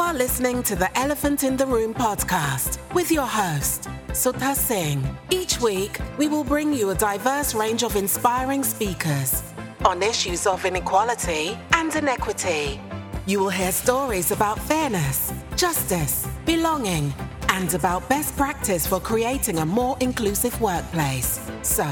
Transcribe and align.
are 0.00 0.14
listening 0.14 0.62
to 0.62 0.74
the 0.74 0.98
Elephant 0.98 1.44
in 1.44 1.58
the 1.58 1.66
Room 1.66 1.92
podcast 1.92 2.78
with 2.94 3.12
your 3.12 3.26
host, 3.26 3.86
Sudha 4.14 4.54
Singh. 4.54 5.04
Each 5.30 5.60
week, 5.60 6.00
we 6.16 6.26
will 6.26 6.42
bring 6.42 6.72
you 6.72 6.88
a 6.90 6.94
diverse 6.94 7.54
range 7.54 7.82
of 7.82 7.96
inspiring 7.96 8.64
speakers 8.64 9.42
on 9.84 10.02
issues 10.02 10.46
of 10.46 10.64
inequality 10.64 11.58
and 11.74 11.94
inequity. 11.94 12.80
You 13.26 13.40
will 13.40 13.50
hear 13.50 13.70
stories 13.72 14.30
about 14.30 14.58
fairness, 14.58 15.34
justice, 15.54 16.26
belonging, 16.46 17.12
and 17.50 17.74
about 17.74 18.08
best 18.08 18.34
practice 18.38 18.86
for 18.86 19.00
creating 19.00 19.58
a 19.58 19.66
more 19.66 19.98
inclusive 20.00 20.58
workplace. 20.62 21.38
So, 21.60 21.86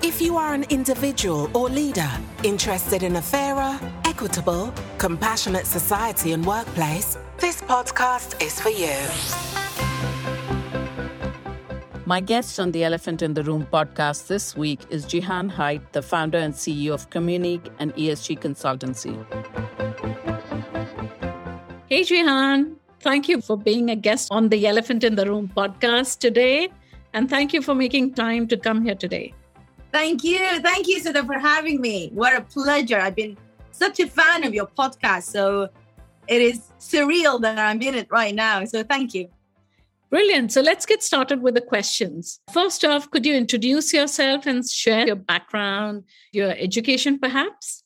if 0.00 0.22
you 0.22 0.36
are 0.36 0.54
an 0.54 0.64
individual 0.70 1.50
or 1.54 1.68
leader 1.68 2.10
interested 2.44 3.02
in 3.02 3.16
a 3.16 3.22
fairer, 3.22 3.80
equitable, 4.18 4.74
compassionate 4.98 5.64
society 5.64 6.32
and 6.32 6.44
workplace, 6.44 7.16
this 7.38 7.60
podcast 7.62 8.34
is 8.42 8.60
for 8.60 8.68
you. 8.68 8.98
My 12.04 12.18
guest 12.18 12.58
on 12.58 12.72
the 12.72 12.82
Elephant 12.82 13.22
in 13.22 13.34
the 13.34 13.44
Room 13.44 13.64
podcast 13.72 14.26
this 14.26 14.56
week 14.56 14.80
is 14.90 15.06
Gihan 15.06 15.48
Hyde, 15.48 15.82
the 15.92 16.02
founder 16.02 16.38
and 16.38 16.52
CEO 16.52 16.94
of 16.94 17.08
Communique 17.10 17.70
and 17.78 17.94
ESG 17.94 18.40
Consultancy. 18.40 19.14
Hey, 21.88 22.02
Jihan. 22.02 22.74
Thank 22.98 23.28
you 23.28 23.40
for 23.40 23.56
being 23.56 23.88
a 23.88 23.94
guest 23.94 24.32
on 24.32 24.48
the 24.48 24.66
Elephant 24.66 25.04
in 25.04 25.14
the 25.14 25.26
Room 25.26 25.48
podcast 25.56 26.18
today. 26.18 26.70
And 27.12 27.30
thank 27.30 27.52
you 27.52 27.62
for 27.62 27.72
making 27.76 28.14
time 28.14 28.48
to 28.48 28.56
come 28.56 28.82
here 28.82 28.96
today. 28.96 29.32
Thank 29.92 30.24
you. 30.24 30.40
Thank 30.60 30.88
you, 30.88 30.98
Sudha, 30.98 31.24
for 31.24 31.38
having 31.38 31.80
me. 31.80 32.10
What 32.12 32.34
a 32.34 32.40
pleasure. 32.40 32.98
I've 32.98 33.14
been 33.14 33.36
such 33.78 34.00
a 34.00 34.06
fan 34.06 34.44
of 34.44 34.52
your 34.54 34.66
podcast. 34.66 35.24
So 35.24 35.68
it 36.26 36.42
is 36.42 36.60
surreal 36.78 37.40
that 37.42 37.58
I'm 37.58 37.80
in 37.80 37.94
it 37.94 38.08
right 38.10 38.34
now. 38.34 38.64
So 38.64 38.82
thank 38.82 39.14
you. 39.14 39.28
Brilliant. 40.10 40.52
So 40.52 40.62
let's 40.62 40.86
get 40.86 41.02
started 41.02 41.42
with 41.42 41.54
the 41.54 41.60
questions. 41.60 42.40
First 42.52 42.84
off, 42.84 43.10
could 43.10 43.26
you 43.26 43.34
introduce 43.34 43.92
yourself 43.92 44.46
and 44.46 44.66
share 44.68 45.06
your 45.06 45.16
background, 45.16 46.04
your 46.32 46.50
education, 46.50 47.18
perhaps? 47.18 47.84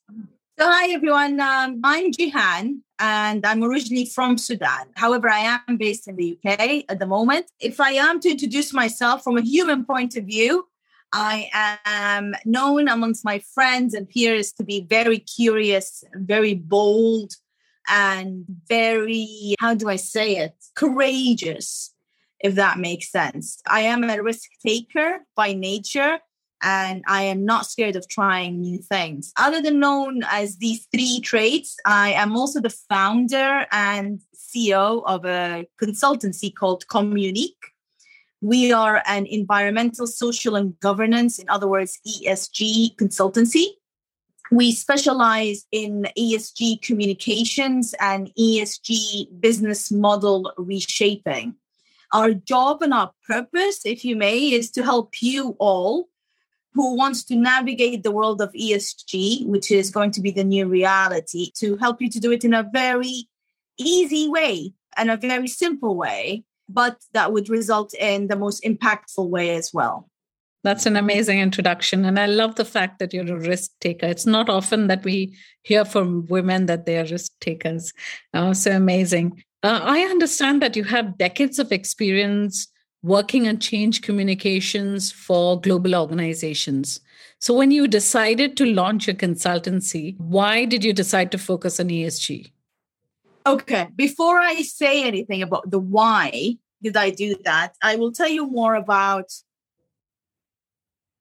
So, 0.58 0.70
hi, 0.70 0.90
everyone. 0.90 1.40
Um, 1.40 1.80
I'm 1.82 2.12
Gihan, 2.12 2.82
and 3.00 3.44
I'm 3.44 3.64
originally 3.64 4.04
from 4.04 4.38
Sudan. 4.38 4.86
However, 4.94 5.28
I 5.28 5.58
am 5.66 5.77
based 5.77 6.06
in 6.06 6.14
the 6.14 6.38
UK 6.38 6.84
at 6.88 7.00
the 7.00 7.06
moment. 7.06 7.46
If 7.58 7.80
I 7.80 7.92
am 7.92 8.20
to 8.20 8.30
introduce 8.30 8.72
myself 8.72 9.24
from 9.24 9.38
a 9.38 9.40
human 9.40 9.84
point 9.84 10.16
of 10.16 10.24
view, 10.24 10.68
I 11.12 11.50
am 11.84 12.34
known 12.44 12.88
amongst 12.88 13.24
my 13.24 13.41
friends 13.55 13.94
and 13.94 14.08
peers 14.08 14.52
to 14.52 14.64
be 14.64 14.86
very 14.88 15.18
curious, 15.18 16.05
very 16.14 16.55
bold, 16.55 17.34
and 17.88 18.44
very, 18.68 19.55
how 19.60 19.74
do 19.74 19.88
I 19.88 19.96
say 19.96 20.36
it, 20.36 20.55
courageous, 20.74 21.92
if 22.40 22.55
that 22.55 22.78
makes 22.78 23.10
sense. 23.10 23.60
I 23.66 23.80
am 23.80 24.08
a 24.08 24.22
risk 24.22 24.50
taker 24.64 25.20
by 25.36 25.52
nature, 25.52 26.18
and 26.62 27.02
I 27.08 27.22
am 27.22 27.44
not 27.44 27.66
scared 27.66 27.96
of 27.96 28.08
trying 28.08 28.60
new 28.60 28.78
things. 28.78 29.33
Other 29.36 29.60
than 29.60 29.80
known 29.80 30.22
as 30.30 30.58
these 30.58 30.86
three 30.92 31.20
traits, 31.20 31.77
I 31.84 32.12
am 32.12 32.36
also 32.36 32.60
the 32.60 32.70
founder 32.70 33.66
and 33.72 34.20
CEO 34.34 35.02
of 35.05 35.24
a 35.24 35.66
consultancy 35.83 36.55
called 36.55 36.86
Communique 36.88 37.71
we 38.42 38.72
are 38.72 39.02
an 39.06 39.24
environmental, 39.26 40.06
social, 40.06 40.56
and 40.56 40.78
governance, 40.80 41.38
in 41.38 41.48
other 41.48 41.68
words, 41.68 42.00
ESG 42.04 42.96
consultancy. 42.96 43.66
We 44.50 44.72
specialize 44.72 45.64
in 45.70 46.08
ESG 46.18 46.82
communications 46.82 47.94
and 48.00 48.32
ESG 48.38 49.40
business 49.40 49.92
model 49.92 50.52
reshaping. 50.58 51.54
Our 52.12 52.34
job 52.34 52.82
and 52.82 52.92
our 52.92 53.12
purpose, 53.26 53.86
if 53.86 54.04
you 54.04 54.16
may, 54.16 54.50
is 54.50 54.72
to 54.72 54.82
help 54.82 55.22
you 55.22 55.56
all 55.61 56.08
who 56.74 56.96
wants 56.96 57.22
to 57.27 57.36
navigate 57.36 58.02
the 58.02 58.11
world 58.11 58.42
of 58.42 58.52
ESG, 58.55 59.46
which 59.46 59.70
is 59.70 59.90
going 59.90 60.11
to 60.11 60.20
be 60.20 60.33
the 60.33 60.42
new 60.42 60.67
reality, 60.67 61.52
to 61.58 61.77
help 61.77 62.02
you 62.02 62.11
to 62.11 62.18
do 62.18 62.33
it 62.33 62.44
in 62.44 62.55
a 62.55 62.68
very 62.72 63.28
easy 63.78 64.28
way 64.28 64.72
and 64.96 65.11
a 65.11 65.17
very 65.17 65.46
simple 65.46 65.96
way 65.96 66.44
but 66.72 66.98
that 67.12 67.33
would 67.33 67.48
result 67.48 67.94
in 67.94 68.28
the 68.28 68.36
most 68.36 68.62
impactful 68.64 69.28
way 69.28 69.56
as 69.56 69.72
well. 69.72 70.08
That's 70.64 70.86
an 70.86 70.96
amazing 70.96 71.40
introduction. 71.40 72.05
And 72.05 72.20
I 72.20 72.27
love 72.27 72.55
the 72.55 72.64
fact 72.64 73.00
that 73.00 73.12
you're 73.12 73.36
a 73.36 73.40
risk 73.40 73.72
taker. 73.80 74.06
It's 74.06 74.27
not 74.27 74.48
often 74.48 74.86
that 74.86 75.02
we 75.02 75.36
hear 75.62 75.84
from 75.84 76.27
women 76.27 76.66
that 76.66 76.86
they 76.86 76.98
are 76.98 77.06
risk 77.06 77.32
takers. 77.40 77.92
Uh, 78.32 78.55
so 78.55 78.70
amazing. 78.70 79.42
Uh, 79.64 79.80
I 79.82 80.02
understand 80.02 80.62
that 80.62 80.77
you 80.77 80.84
have 80.84 81.18
decades 81.18 81.58
of 81.58 81.72
experience 81.72 82.68
working 83.02 83.48
on 83.48 83.58
change 83.58 84.02
communications 84.02 85.11
for 85.11 85.61
global 85.61 85.96
organizations. 85.96 87.00
So 87.40 87.55
when 87.55 87.72
you 87.72 87.88
decided 87.88 88.56
to 88.58 88.66
launch 88.66 89.08
a 89.08 89.14
consultancy, 89.14 90.16
why 90.18 90.64
did 90.64 90.84
you 90.84 90.92
decide 90.92 91.32
to 91.32 91.38
focus 91.38 91.80
on 91.80 91.88
ESG? 91.88 92.52
Okay, 93.44 93.88
before 93.96 94.38
I 94.38 94.62
say 94.62 95.02
anything 95.02 95.42
about 95.42 95.68
the 95.68 95.80
why 95.80 96.58
did 96.82 96.96
I 96.96 97.10
do 97.10 97.36
that, 97.44 97.76
I 97.82 97.96
will 97.96 98.12
tell 98.12 98.28
you 98.28 98.46
more 98.46 98.74
about 98.74 99.30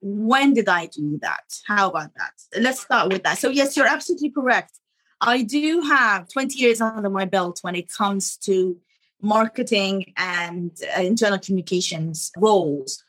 when 0.02 0.54
did 0.54 0.68
I 0.68 0.88
do 0.88 1.20
that? 1.22 1.44
How 1.68 1.90
about 1.90 2.12
that? 2.16 2.34
Let's 2.60 2.82
start 2.82 3.12
with 3.12 3.24
that. 3.24 3.38
So, 3.38 3.50
yes, 3.50 3.78
you're 3.78 3.88
absolutely 3.88 4.32
correct. 4.32 4.80
I 5.22 5.44
do 5.44 5.82
have 5.82 6.28
20 6.30 6.58
years 6.58 6.82
under 6.82 7.10
my 7.10 7.26
belt 7.26 7.60
when 7.62 7.76
it 7.76 7.92
comes 7.94 8.36
to 8.38 8.78
marketing 9.22 10.14
and 10.18 10.72
uh, 10.98 11.02
internal 11.02 11.38
communications 11.38 12.32
roles. 12.38 13.04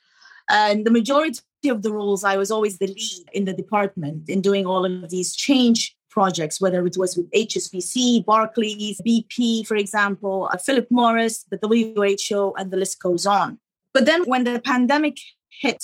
And 0.50 0.84
the 0.86 0.90
majority 0.90 1.40
of 1.66 1.82
the 1.82 1.92
roles, 1.92 2.24
I 2.24 2.36
was 2.36 2.50
always 2.50 2.78
the 2.78 2.88
lead 2.88 3.30
in 3.32 3.46
the 3.46 3.54
department 3.54 4.28
in 4.28 4.42
doing 4.42 4.66
all 4.66 4.84
of 4.84 5.08
these 5.08 5.34
change 5.34 5.96
projects, 6.12 6.61
whether 6.61 6.87
it 6.87 6.97
was 6.97 7.17
with 7.17 7.31
HSBC, 7.33 8.25
Barclays, 8.25 9.00
BP, 9.06 9.67
for 9.67 9.77
example, 9.77 10.49
uh, 10.53 10.59
Philip 10.59 10.87
Morris, 10.91 11.45
the 11.50 11.59
WHO, 11.59 12.55
and 12.56 12.71
the 12.71 12.77
list 12.77 13.00
goes 13.00 13.27
on. 13.27 13.59
But 13.95 14.06
then 14.06 14.25
when 14.25 14.45
the 14.45 14.61
pandemic 14.61 15.17
hit, 15.49 15.83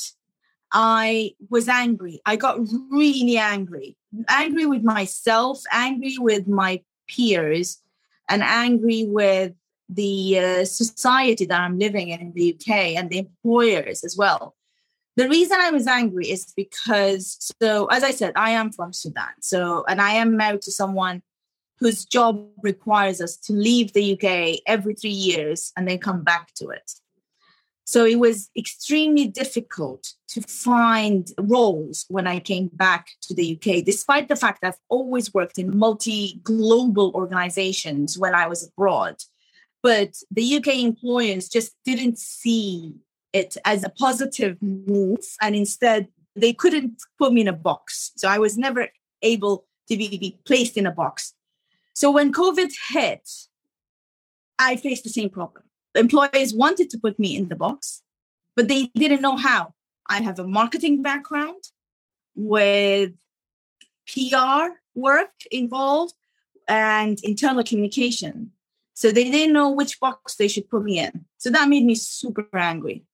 I 0.71 1.33
was 1.49 1.69
angry. 1.69 2.21
I 2.27 2.37
got 2.37 2.59
really 2.91 3.39
angry, 3.39 3.97
angry 4.29 4.67
with 4.67 4.85
myself, 4.85 5.63
angry 5.73 6.17
with 6.19 6.47
my 6.47 6.83
peers, 7.09 7.83
and 8.29 8.43
angry 8.43 9.07
with 9.09 9.55
the 9.89 10.39
uh, 10.39 10.65
society 10.67 11.47
that 11.47 11.61
I'm 11.61 11.79
living 11.79 12.09
in 12.11 12.21
in 12.21 12.33
the 12.35 12.55
UK 12.55 12.97
and 12.99 13.09
the 13.09 13.19
employers 13.19 14.05
as 14.05 14.17
well. 14.17 14.55
The 15.19 15.29
reason 15.29 15.59
I 15.61 15.73
was 15.73 15.89
angry 15.89 16.31
is 16.31 16.53
because, 16.57 17.53
so 17.61 17.87
as 17.87 18.05
I 18.05 18.13
said, 18.13 18.35
I 18.37 18.51
am 18.51 18.71
from 18.71 18.93
Sudan. 18.93 19.33
So, 19.41 19.85
and 19.89 20.01
I 20.01 20.13
am 20.13 20.37
married 20.37 20.63
to 20.63 20.71
someone 20.71 21.23
whose 21.81 22.05
job 22.05 22.47
requires 22.63 23.21
us 23.21 23.37
to 23.39 23.53
leave 23.53 23.93
the 23.93 24.13
UK 24.13 24.61
every 24.65 24.95
three 24.95 25.11
years 25.11 25.73
and 25.77 25.89
then 25.89 25.99
come 25.99 26.23
back 26.23 26.55
to 26.59 26.69
it. 26.69 26.93
So 27.85 28.05
it 28.05 28.21
was 28.21 28.49
extremely 28.57 29.27
difficult 29.27 30.13
to 30.29 30.41
find 30.43 31.29
roles 31.37 32.05
when 32.09 32.29
I 32.29 32.39
came 32.39 32.71
back 32.73 33.09
to 33.23 33.35
the 33.35 33.57
UK, 33.57 33.85
despite 33.85 34.29
the 34.29 34.37
fact 34.37 34.63
I've 34.63 34.79
always 34.89 35.35
worked 35.35 35.59
in 35.59 35.77
multi 35.77 36.39
global 36.45 37.11
organizations 37.17 38.17
when 38.17 38.37
I 38.37 38.47
was 38.47 38.69
abroad. 38.69 39.17
But 39.83 40.15
the 40.31 40.59
UK 40.59 40.79
employers 40.79 41.49
just 41.49 41.75
didn't 41.85 42.21
see 42.21 42.95
it 43.33 43.57
as 43.65 43.85
a 43.85 43.91
positive 43.91 44.57
move 44.63 45.25
and 45.41 45.55
instead 45.55 46.09
they 46.35 46.53
couldn't 46.53 47.03
put 47.19 47.33
me 47.33 47.41
in 47.43 47.49
a 47.49 47.53
box. 47.53 48.13
So 48.17 48.29
i 48.29 48.39
was 48.39 48.57
never 48.57 48.89
able 49.23 49.67
to 49.89 49.97
be, 49.97 50.09
be 50.19 50.39
placed 50.45 50.77
in 50.77 50.87
a 50.87 50.93
box. 50.93 51.35
So 51.95 52.11
when 52.11 52.33
covid 52.33 52.73
hit 52.91 53.29
i 54.59 54.77
faced 54.77 55.05
the 55.05 55.11
same 55.11 55.31
problem. 55.31 55.65
Employers 55.95 56.55
wanted 56.55 56.91
to 56.91 56.99
put 56.99 57.19
me 57.19 57.37
in 57.37 57.49
the 57.49 57.57
box 57.57 58.03
but 58.57 58.67
they 58.67 58.87
didn't 58.97 59.23
know 59.23 59.37
how. 59.37 59.73
I 60.11 60.21
have 60.21 60.41
a 60.41 60.47
marketing 60.47 61.01
background 61.03 61.63
with 62.35 63.13
pr 64.11 64.65
work 64.95 65.31
involved 65.53 66.15
and 66.67 67.21
internal 67.23 67.63
communication. 67.63 68.51
So 68.95 69.13
they 69.13 69.31
didn't 69.31 69.53
know 69.53 69.71
which 69.71 70.01
box 70.01 70.35
they 70.35 70.49
should 70.49 70.69
put 70.69 70.83
me 70.83 70.99
in. 70.99 71.25
So 71.37 71.51
that 71.51 71.69
made 71.69 71.85
me 71.85 71.95
super 71.95 72.49
angry 72.53 73.05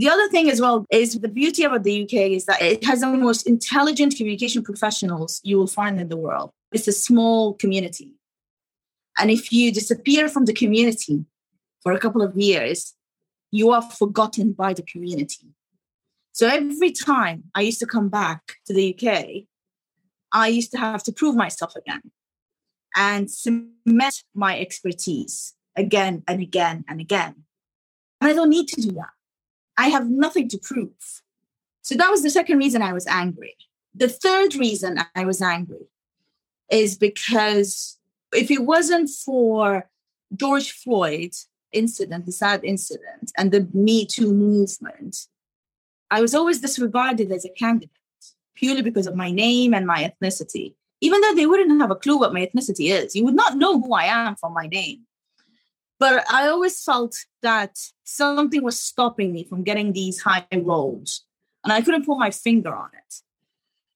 the 0.00 0.08
other 0.08 0.28
thing 0.28 0.48
as 0.50 0.62
well 0.62 0.86
is 0.90 1.18
the 1.20 1.28
beauty 1.28 1.62
about 1.62 1.82
the 1.82 2.04
UK 2.04 2.14
is 2.38 2.46
that 2.46 2.62
it 2.62 2.82
has 2.86 3.00
the 3.00 3.08
most 3.08 3.46
intelligent 3.46 4.16
communication 4.16 4.62
professionals 4.62 5.40
you 5.44 5.58
will 5.58 5.66
find 5.66 6.00
in 6.00 6.08
the 6.08 6.16
world. 6.16 6.52
It's 6.72 6.88
a 6.88 6.92
small 6.92 7.52
community. 7.52 8.14
And 9.18 9.30
if 9.30 9.52
you 9.52 9.70
disappear 9.70 10.30
from 10.30 10.46
the 10.46 10.54
community 10.54 11.26
for 11.82 11.92
a 11.92 11.98
couple 11.98 12.22
of 12.22 12.34
years, 12.34 12.94
you 13.50 13.72
are 13.72 13.82
forgotten 13.82 14.52
by 14.52 14.72
the 14.72 14.82
community. 14.82 15.48
So 16.32 16.46
every 16.46 16.92
time 16.92 17.44
I 17.54 17.60
used 17.60 17.80
to 17.80 17.86
come 17.86 18.08
back 18.08 18.40
to 18.66 18.72
the 18.72 18.94
UK, 18.94 19.44
I 20.32 20.48
used 20.48 20.70
to 20.70 20.78
have 20.78 21.02
to 21.04 21.12
prove 21.12 21.36
myself 21.36 21.76
again. 21.76 22.02
and 22.96 23.30
cement 23.30 24.24
my 24.34 24.58
expertise 24.58 25.54
again 25.76 26.24
and 26.26 26.40
again 26.40 26.84
and 26.88 27.00
again. 27.00 27.34
And 28.20 28.30
I 28.30 28.32
don't 28.32 28.50
need 28.50 28.68
to 28.68 28.80
do 28.80 28.92
that. 28.92 29.12
I 29.76 29.88
have 29.88 30.08
nothing 30.10 30.48
to 30.48 30.58
prove. 30.58 31.22
So 31.82 31.94
that 31.96 32.10
was 32.10 32.22
the 32.22 32.30
second 32.30 32.58
reason 32.58 32.82
I 32.82 32.92
was 32.92 33.06
angry. 33.06 33.56
The 33.94 34.08
third 34.08 34.54
reason 34.54 35.00
I 35.14 35.24
was 35.24 35.42
angry 35.42 35.88
is 36.70 36.96
because 36.96 37.98
if 38.32 38.50
it 38.50 38.64
wasn't 38.64 39.10
for 39.10 39.88
George 40.36 40.70
Floyd 40.72 41.32
incident, 41.72 42.26
the 42.26 42.32
sad 42.32 42.64
incident, 42.64 43.32
and 43.36 43.50
the 43.50 43.68
Me 43.72 44.06
Too 44.06 44.32
movement, 44.32 45.26
I 46.10 46.20
was 46.20 46.34
always 46.34 46.60
disregarded 46.60 47.30
as 47.32 47.44
a 47.44 47.50
candidate 47.50 47.90
purely 48.54 48.82
because 48.82 49.06
of 49.06 49.16
my 49.16 49.30
name 49.30 49.72
and 49.74 49.86
my 49.86 50.12
ethnicity. 50.12 50.74
Even 51.00 51.20
though 51.20 51.34
they 51.34 51.46
wouldn't 51.46 51.80
have 51.80 51.90
a 51.90 51.96
clue 51.96 52.18
what 52.18 52.34
my 52.34 52.46
ethnicity 52.46 52.90
is, 52.90 53.16
you 53.16 53.24
would 53.24 53.34
not 53.34 53.56
know 53.56 53.80
who 53.80 53.92
I 53.94 54.04
am 54.04 54.36
from 54.36 54.52
my 54.52 54.66
name. 54.66 55.06
But 56.00 56.24
I 56.32 56.48
always 56.48 56.82
felt 56.82 57.14
that 57.42 57.78
something 58.04 58.64
was 58.64 58.80
stopping 58.80 59.32
me 59.32 59.44
from 59.44 59.62
getting 59.62 59.92
these 59.92 60.20
high 60.20 60.46
roles, 60.52 61.24
and 61.62 61.72
I 61.72 61.82
couldn't 61.82 62.06
put 62.06 62.18
my 62.18 62.30
finger 62.30 62.74
on 62.74 62.88
it. 62.94 63.14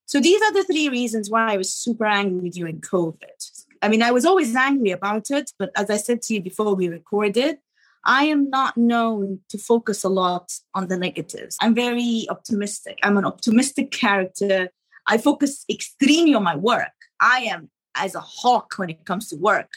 So 0.04 0.20
these 0.20 0.40
are 0.42 0.52
the 0.52 0.64
three 0.64 0.90
reasons 0.90 1.30
why 1.30 1.54
I 1.54 1.56
was 1.56 1.72
super 1.72 2.04
angry 2.04 2.50
during 2.50 2.82
COVID. 2.82 3.64
I 3.80 3.88
mean, 3.88 4.02
I 4.02 4.10
was 4.10 4.26
always 4.26 4.54
angry 4.54 4.90
about 4.90 5.30
it, 5.30 5.50
but 5.58 5.70
as 5.76 5.88
I 5.88 5.96
said 5.96 6.20
to 6.22 6.34
you 6.34 6.42
before 6.42 6.74
we 6.74 6.88
recorded, 6.88 7.58
I 8.04 8.24
am 8.24 8.50
not 8.50 8.76
known 8.76 9.40
to 9.48 9.56
focus 9.56 10.04
a 10.04 10.10
lot 10.10 10.52
on 10.74 10.88
the 10.88 10.98
negatives. 10.98 11.56
I'm 11.62 11.74
very 11.74 12.26
optimistic. 12.28 12.98
I'm 13.02 13.16
an 13.16 13.24
optimistic 13.24 13.90
character. 13.90 14.68
I 15.06 15.16
focus 15.16 15.64
extremely 15.70 16.34
on 16.34 16.44
my 16.44 16.56
work. 16.56 16.92
I 17.18 17.40
am 17.40 17.70
as 17.94 18.14
a 18.14 18.20
hawk 18.20 18.74
when 18.76 18.90
it 18.90 19.06
comes 19.06 19.30
to 19.30 19.36
work. 19.36 19.70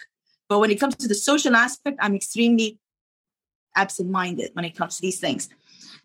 But 0.49 0.59
when 0.59 0.71
it 0.71 0.79
comes 0.79 0.95
to 0.97 1.07
the 1.07 1.15
social 1.15 1.55
aspect, 1.55 1.97
I'm 2.01 2.15
extremely 2.15 2.79
absent 3.75 4.09
minded 4.09 4.51
when 4.53 4.65
it 4.65 4.75
comes 4.75 4.95
to 4.95 5.01
these 5.01 5.19
things. 5.19 5.49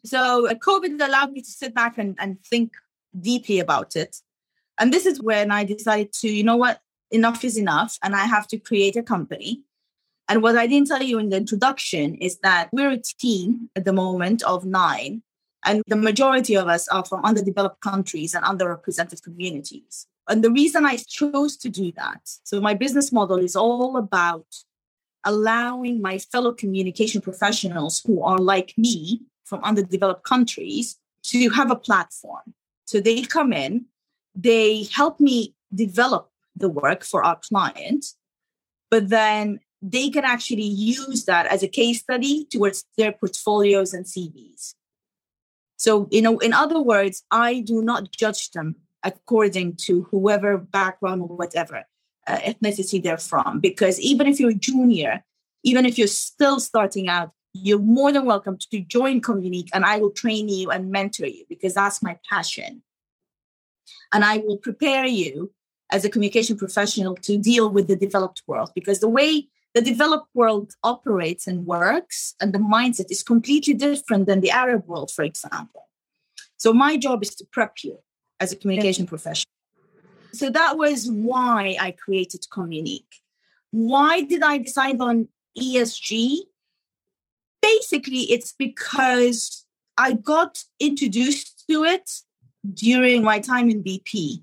So 0.04 0.48
uh, 0.48 0.54
COVID 0.54 1.00
allowed 1.00 1.32
me 1.32 1.42
to 1.42 1.50
sit 1.50 1.74
back 1.74 1.96
and, 1.96 2.16
and 2.18 2.42
think 2.44 2.72
deeply 3.18 3.60
about 3.60 3.96
it. 3.96 4.16
And 4.78 4.92
this 4.92 5.06
is 5.06 5.22
when 5.22 5.50
I 5.50 5.64
decided 5.64 6.12
to, 6.14 6.28
you 6.28 6.42
know 6.42 6.56
what, 6.56 6.80
enough 7.10 7.44
is 7.44 7.56
enough. 7.56 7.98
And 8.02 8.16
I 8.16 8.24
have 8.24 8.48
to 8.48 8.58
create 8.58 8.96
a 8.96 9.02
company 9.02 9.62
and 10.28 10.42
what 10.42 10.56
I 10.56 10.66
didn't 10.66 10.88
tell 10.88 11.02
you 11.02 11.18
in 11.18 11.28
the 11.28 11.36
introduction 11.36 12.14
is 12.14 12.38
that 12.38 12.70
we're 12.72 12.92
a 12.92 12.96
team 12.96 13.68
at 13.76 13.84
the 13.84 13.92
moment 13.92 14.42
of 14.44 14.64
nine, 14.64 15.22
and 15.64 15.82
the 15.86 15.96
majority 15.96 16.56
of 16.56 16.68
us 16.68 16.88
are 16.88 17.04
from 17.04 17.24
underdeveloped 17.24 17.80
countries 17.82 18.34
and 18.34 18.44
underrepresented 18.44 19.22
communities. 19.22 20.06
And 20.28 20.42
the 20.44 20.50
reason 20.50 20.86
I 20.86 20.96
chose 20.96 21.56
to 21.58 21.68
do 21.68 21.92
that, 21.92 22.20
so 22.44 22.60
my 22.60 22.74
business 22.74 23.12
model 23.12 23.38
is 23.38 23.56
all 23.56 23.96
about 23.96 24.46
allowing 25.24 26.00
my 26.00 26.18
fellow 26.18 26.52
communication 26.52 27.20
professionals 27.20 28.02
who 28.06 28.22
are 28.22 28.38
like 28.38 28.74
me 28.76 29.22
from 29.44 29.62
underdeveloped 29.62 30.24
countries 30.24 30.98
to 31.24 31.50
have 31.50 31.70
a 31.70 31.76
platform. 31.76 32.54
So 32.84 33.00
they 33.00 33.22
come 33.22 33.52
in, 33.52 33.86
they 34.34 34.84
help 34.84 35.20
me 35.20 35.54
develop 35.74 36.30
the 36.56 36.68
work 36.68 37.04
for 37.04 37.24
our 37.24 37.36
client, 37.36 38.06
but 38.90 39.08
then 39.08 39.60
they 39.80 40.10
can 40.10 40.24
actually 40.24 40.62
use 40.62 41.24
that 41.24 41.46
as 41.46 41.62
a 41.62 41.68
case 41.68 42.00
study 42.00 42.46
towards 42.50 42.84
their 42.96 43.12
portfolios 43.12 43.92
and 43.92 44.04
CVs. 44.04 44.74
So, 45.76 46.08
you 46.10 46.22
know, 46.22 46.38
in 46.38 46.52
other 46.52 46.80
words, 46.80 47.24
I 47.30 47.60
do 47.60 47.82
not 47.82 48.12
judge 48.12 48.50
them 48.50 48.76
according 49.04 49.76
to 49.76 50.02
whoever 50.10 50.58
background 50.58 51.22
or 51.22 51.28
whatever 51.28 51.84
uh, 52.26 52.36
ethnicity 52.38 53.02
they're 53.02 53.18
from, 53.18 53.60
because 53.60 53.98
even 54.00 54.26
if 54.26 54.38
you're 54.38 54.50
a 54.50 54.54
junior, 54.54 55.24
even 55.64 55.86
if 55.86 55.98
you're 55.98 56.06
still 56.06 56.60
starting 56.60 57.08
out, 57.08 57.32
you're 57.54 57.78
more 57.78 58.12
than 58.12 58.24
welcome 58.24 58.56
to 58.70 58.80
join 58.80 59.20
Communique 59.20 59.70
and 59.74 59.84
I 59.84 59.98
will 59.98 60.10
train 60.10 60.48
you 60.48 60.70
and 60.70 60.90
mentor 60.90 61.26
you 61.26 61.44
because 61.48 61.74
that's 61.74 62.02
my 62.02 62.18
passion. 62.28 62.82
And 64.12 64.24
I 64.24 64.38
will 64.38 64.56
prepare 64.56 65.04
you 65.04 65.52
as 65.90 66.04
a 66.04 66.10
communication 66.10 66.56
professional 66.56 67.14
to 67.16 67.36
deal 67.36 67.68
with 67.68 67.88
the 67.88 67.96
developed 67.96 68.42
world 68.46 68.70
because 68.74 69.00
the 69.00 69.08
way 69.08 69.48
the 69.74 69.82
developed 69.82 70.28
world 70.34 70.72
operates 70.82 71.46
and 71.46 71.66
works 71.66 72.34
and 72.40 72.52
the 72.52 72.58
mindset 72.58 73.10
is 73.10 73.22
completely 73.22 73.74
different 73.74 74.26
than 74.26 74.40
the 74.40 74.50
Arab 74.50 74.86
world, 74.86 75.10
for 75.10 75.22
example. 75.22 75.88
So 76.56 76.72
my 76.72 76.96
job 76.96 77.22
is 77.22 77.34
to 77.36 77.46
prep 77.52 77.76
you 77.82 77.98
as 78.42 78.52
a 78.52 78.56
communication 78.56 79.06
professional. 79.06 79.50
So 80.32 80.50
that 80.50 80.76
was 80.76 81.08
why 81.10 81.76
I 81.80 81.92
created 81.92 82.46
Communique. 82.50 83.20
Why 83.70 84.22
did 84.22 84.42
I 84.42 84.58
decide 84.58 85.00
on 85.00 85.28
ESG? 85.58 86.38
Basically, 87.60 88.22
it's 88.34 88.52
because 88.52 89.64
I 89.96 90.14
got 90.14 90.58
introduced 90.80 91.64
to 91.70 91.84
it 91.84 92.10
during 92.72 93.22
my 93.22 93.38
time 93.38 93.70
in 93.70 93.82
BP 93.82 94.42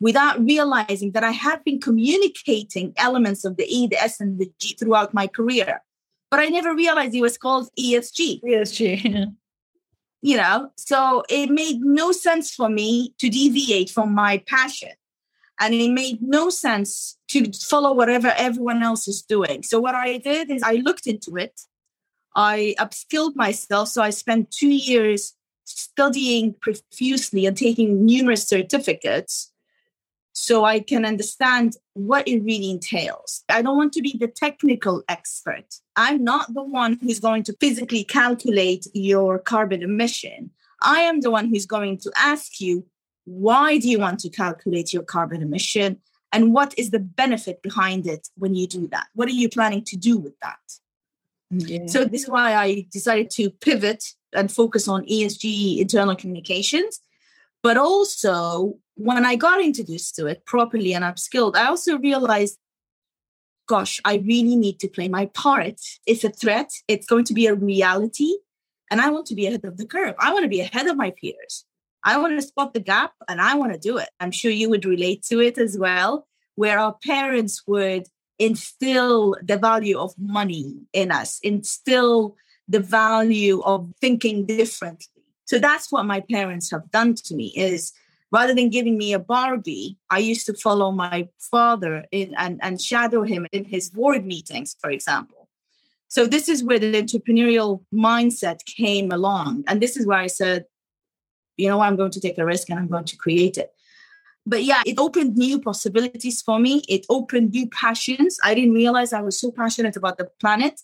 without 0.00 0.40
realizing 0.40 1.12
that 1.12 1.24
I 1.24 1.32
had 1.32 1.64
been 1.64 1.80
communicating 1.80 2.92
elements 2.96 3.44
of 3.44 3.56
the 3.56 3.66
E, 3.66 3.86
the 3.86 4.00
S, 4.02 4.20
and 4.20 4.38
the 4.38 4.50
G 4.58 4.76
throughout 4.78 5.12
my 5.12 5.26
career. 5.26 5.82
But 6.30 6.40
I 6.40 6.46
never 6.46 6.74
realized 6.74 7.14
it 7.14 7.20
was 7.20 7.36
called 7.36 7.68
ESG. 7.78 8.42
ESG. 8.42 9.34
You 10.22 10.36
know, 10.36 10.70
so 10.76 11.22
it 11.28 11.50
made 11.50 11.80
no 11.80 12.12
sense 12.12 12.54
for 12.54 12.68
me 12.68 13.14
to 13.18 13.28
deviate 13.28 13.90
from 13.90 14.14
my 14.14 14.42
passion. 14.46 14.90
And 15.58 15.74
it 15.74 15.90
made 15.90 16.22
no 16.22 16.48
sense 16.48 17.18
to 17.28 17.52
follow 17.52 17.92
whatever 17.92 18.32
everyone 18.36 18.82
else 18.82 19.06
is 19.06 19.22
doing. 19.22 19.62
So, 19.62 19.78
what 19.78 19.94
I 19.94 20.16
did 20.16 20.50
is 20.50 20.62
I 20.62 20.76
looked 20.76 21.06
into 21.06 21.36
it. 21.36 21.60
I 22.34 22.74
upskilled 22.78 23.36
myself. 23.36 23.88
So, 23.88 24.02
I 24.02 24.08
spent 24.08 24.50
two 24.50 24.70
years 24.70 25.34
studying 25.64 26.54
profusely 26.54 27.44
and 27.44 27.56
taking 27.56 28.06
numerous 28.06 28.48
certificates 28.48 29.49
so 30.32 30.64
I 30.64 30.80
can 30.80 31.04
understand 31.04 31.76
what 31.94 32.26
it 32.28 32.42
really 32.42 32.70
entails. 32.70 33.44
I 33.48 33.62
don't 33.62 33.76
want 33.76 33.92
to 33.94 34.02
be 34.02 34.16
the 34.18 34.28
technical 34.28 35.02
expert. 35.08 35.66
I'm 35.96 36.22
not 36.22 36.54
the 36.54 36.62
one 36.62 36.98
who's 37.00 37.20
going 37.20 37.42
to 37.44 37.56
physically 37.60 38.04
calculate 38.04 38.86
your 38.94 39.38
carbon 39.38 39.82
emission. 39.82 40.50
I 40.82 41.00
am 41.00 41.20
the 41.20 41.30
one 41.30 41.48
who's 41.48 41.66
going 41.66 41.98
to 41.98 42.12
ask 42.16 42.60
you, 42.60 42.86
why 43.24 43.78
do 43.78 43.88
you 43.88 43.98
want 43.98 44.20
to 44.20 44.30
calculate 44.30 44.92
your 44.92 45.02
carbon 45.02 45.42
emission? 45.42 45.98
And 46.32 46.54
what 46.54 46.74
is 46.78 46.90
the 46.90 47.00
benefit 47.00 47.60
behind 47.62 48.06
it 48.06 48.28
when 48.36 48.54
you 48.54 48.66
do 48.66 48.86
that? 48.88 49.08
What 49.14 49.28
are 49.28 49.32
you 49.32 49.48
planning 49.48 49.84
to 49.86 49.96
do 49.96 50.16
with 50.16 50.38
that? 50.40 50.58
Yeah. 51.50 51.86
So, 51.86 52.04
this 52.04 52.22
is 52.22 52.28
why 52.28 52.54
I 52.54 52.86
decided 52.92 53.30
to 53.32 53.50
pivot 53.50 54.04
and 54.32 54.52
focus 54.52 54.86
on 54.86 55.04
ESG 55.06 55.80
internal 55.80 56.14
communications 56.14 57.00
but 57.62 57.76
also, 57.76 58.78
when 58.94 59.24
I 59.24 59.36
got 59.36 59.62
introduced 59.62 60.14
to 60.16 60.26
it 60.26 60.44
properly 60.46 60.94
and 60.94 61.04
upskilled, 61.04 61.56
I 61.56 61.66
also 61.66 61.98
realized, 61.98 62.58
gosh, 63.68 64.00
I 64.04 64.16
really 64.16 64.56
need 64.56 64.80
to 64.80 64.88
play 64.88 65.08
my 65.08 65.26
part. 65.26 65.80
It's 66.06 66.24
a 66.24 66.30
threat, 66.30 66.70
it's 66.88 67.06
going 67.06 67.24
to 67.24 67.34
be 67.34 67.46
a 67.46 67.54
reality. 67.54 68.32
And 68.90 69.00
I 69.00 69.10
want 69.10 69.26
to 69.26 69.34
be 69.34 69.46
ahead 69.46 69.64
of 69.64 69.76
the 69.76 69.86
curve. 69.86 70.14
I 70.18 70.32
want 70.32 70.44
to 70.44 70.48
be 70.48 70.60
ahead 70.60 70.88
of 70.88 70.96
my 70.96 71.12
peers. 71.20 71.64
I 72.02 72.18
want 72.18 72.36
to 72.36 72.42
spot 72.46 72.74
the 72.74 72.80
gap 72.80 73.12
and 73.28 73.40
I 73.40 73.54
want 73.54 73.72
to 73.72 73.78
do 73.78 73.98
it. 73.98 74.08
I'm 74.18 74.32
sure 74.32 74.50
you 74.50 74.68
would 74.70 74.84
relate 74.84 75.22
to 75.24 75.40
it 75.40 75.58
as 75.58 75.78
well, 75.78 76.26
where 76.56 76.78
our 76.78 76.96
parents 77.04 77.62
would 77.66 78.06
instill 78.38 79.36
the 79.42 79.58
value 79.58 79.98
of 79.98 80.14
money 80.18 80.78
in 80.92 81.12
us, 81.12 81.38
instill 81.42 82.36
the 82.68 82.80
value 82.80 83.60
of 83.62 83.92
thinking 84.00 84.46
differently 84.46 85.19
so 85.50 85.58
that's 85.58 85.90
what 85.90 86.06
my 86.06 86.20
parents 86.20 86.70
have 86.70 86.88
done 86.92 87.16
to 87.16 87.34
me 87.34 87.52
is 87.56 87.92
rather 88.30 88.54
than 88.54 88.68
giving 88.70 88.96
me 88.96 89.12
a 89.12 89.18
Barbie, 89.18 89.98
I 90.08 90.20
used 90.20 90.46
to 90.46 90.54
follow 90.54 90.92
my 90.92 91.28
father 91.40 92.04
in, 92.12 92.36
and, 92.38 92.60
and 92.62 92.80
shadow 92.80 93.24
him 93.24 93.48
in 93.50 93.64
his 93.64 93.90
board 93.90 94.24
meetings, 94.24 94.76
for 94.80 94.90
example. 94.90 95.48
So 96.06 96.24
this 96.24 96.48
is 96.48 96.62
where 96.62 96.78
the 96.78 96.92
entrepreneurial 96.92 97.82
mindset 97.92 98.64
came 98.64 99.10
along. 99.10 99.64
And 99.66 99.82
this 99.82 99.96
is 99.96 100.06
where 100.06 100.20
I 100.20 100.28
said, 100.28 100.66
you 101.56 101.68
know, 101.68 101.80
I'm 101.80 101.96
going 101.96 102.12
to 102.12 102.20
take 102.20 102.38
a 102.38 102.44
risk 102.44 102.70
and 102.70 102.78
I'm 102.78 102.86
going 102.86 103.06
to 103.06 103.16
create 103.16 103.58
it. 103.58 103.72
But 104.46 104.62
yeah, 104.62 104.82
it 104.86 105.00
opened 105.00 105.36
new 105.36 105.60
possibilities 105.60 106.42
for 106.42 106.60
me. 106.60 106.84
It 106.88 107.06
opened 107.08 107.50
new 107.50 107.68
passions. 107.70 108.38
I 108.44 108.54
didn't 108.54 108.74
realize 108.74 109.12
I 109.12 109.22
was 109.22 109.40
so 109.40 109.50
passionate 109.50 109.96
about 109.96 110.16
the 110.16 110.30
planet 110.38 110.82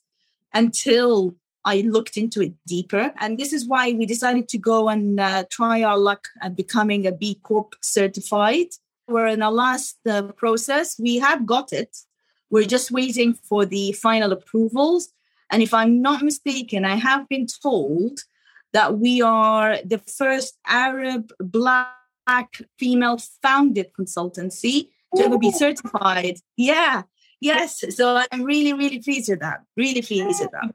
until 0.52 1.36
I 1.66 1.80
looked 1.80 2.16
into 2.16 2.40
it 2.40 2.54
deeper. 2.66 3.12
And 3.18 3.36
this 3.36 3.52
is 3.52 3.66
why 3.66 3.92
we 3.92 4.06
decided 4.06 4.48
to 4.48 4.58
go 4.58 4.88
and 4.88 5.20
uh, 5.20 5.44
try 5.50 5.82
our 5.82 5.98
luck 5.98 6.28
at 6.40 6.56
becoming 6.56 7.06
a 7.06 7.12
B 7.12 7.40
Corp 7.42 7.74
certified. 7.82 8.68
We're 9.08 9.26
in 9.26 9.42
our 9.42 9.52
last 9.52 9.98
uh, 10.08 10.22
process. 10.42 10.98
We 10.98 11.16
have 11.18 11.44
got 11.44 11.72
it. 11.72 11.96
We're 12.50 12.64
just 12.76 12.90
waiting 12.90 13.34
for 13.34 13.66
the 13.66 13.92
final 13.92 14.32
approvals. 14.32 15.08
And 15.50 15.62
if 15.62 15.74
I'm 15.74 16.00
not 16.00 16.22
mistaken, 16.22 16.84
I 16.84 16.96
have 16.96 17.28
been 17.28 17.46
told 17.46 18.20
that 18.72 18.98
we 18.98 19.22
are 19.22 19.78
the 19.84 19.98
first 19.98 20.58
Arab 20.66 21.32
Black 21.40 22.50
female 22.78 23.18
founded 23.42 23.88
consultancy 23.98 24.90
to 25.16 25.24
ever 25.24 25.38
be 25.38 25.52
certified. 25.52 26.38
Yeah. 26.56 27.02
Yes. 27.40 27.84
So 27.90 28.22
I'm 28.32 28.42
really, 28.42 28.72
really 28.72 29.00
pleased 29.00 29.28
with 29.28 29.40
that. 29.40 29.60
Really 29.76 30.02
pleased 30.02 30.40
with 30.40 30.50
that. 30.52 30.74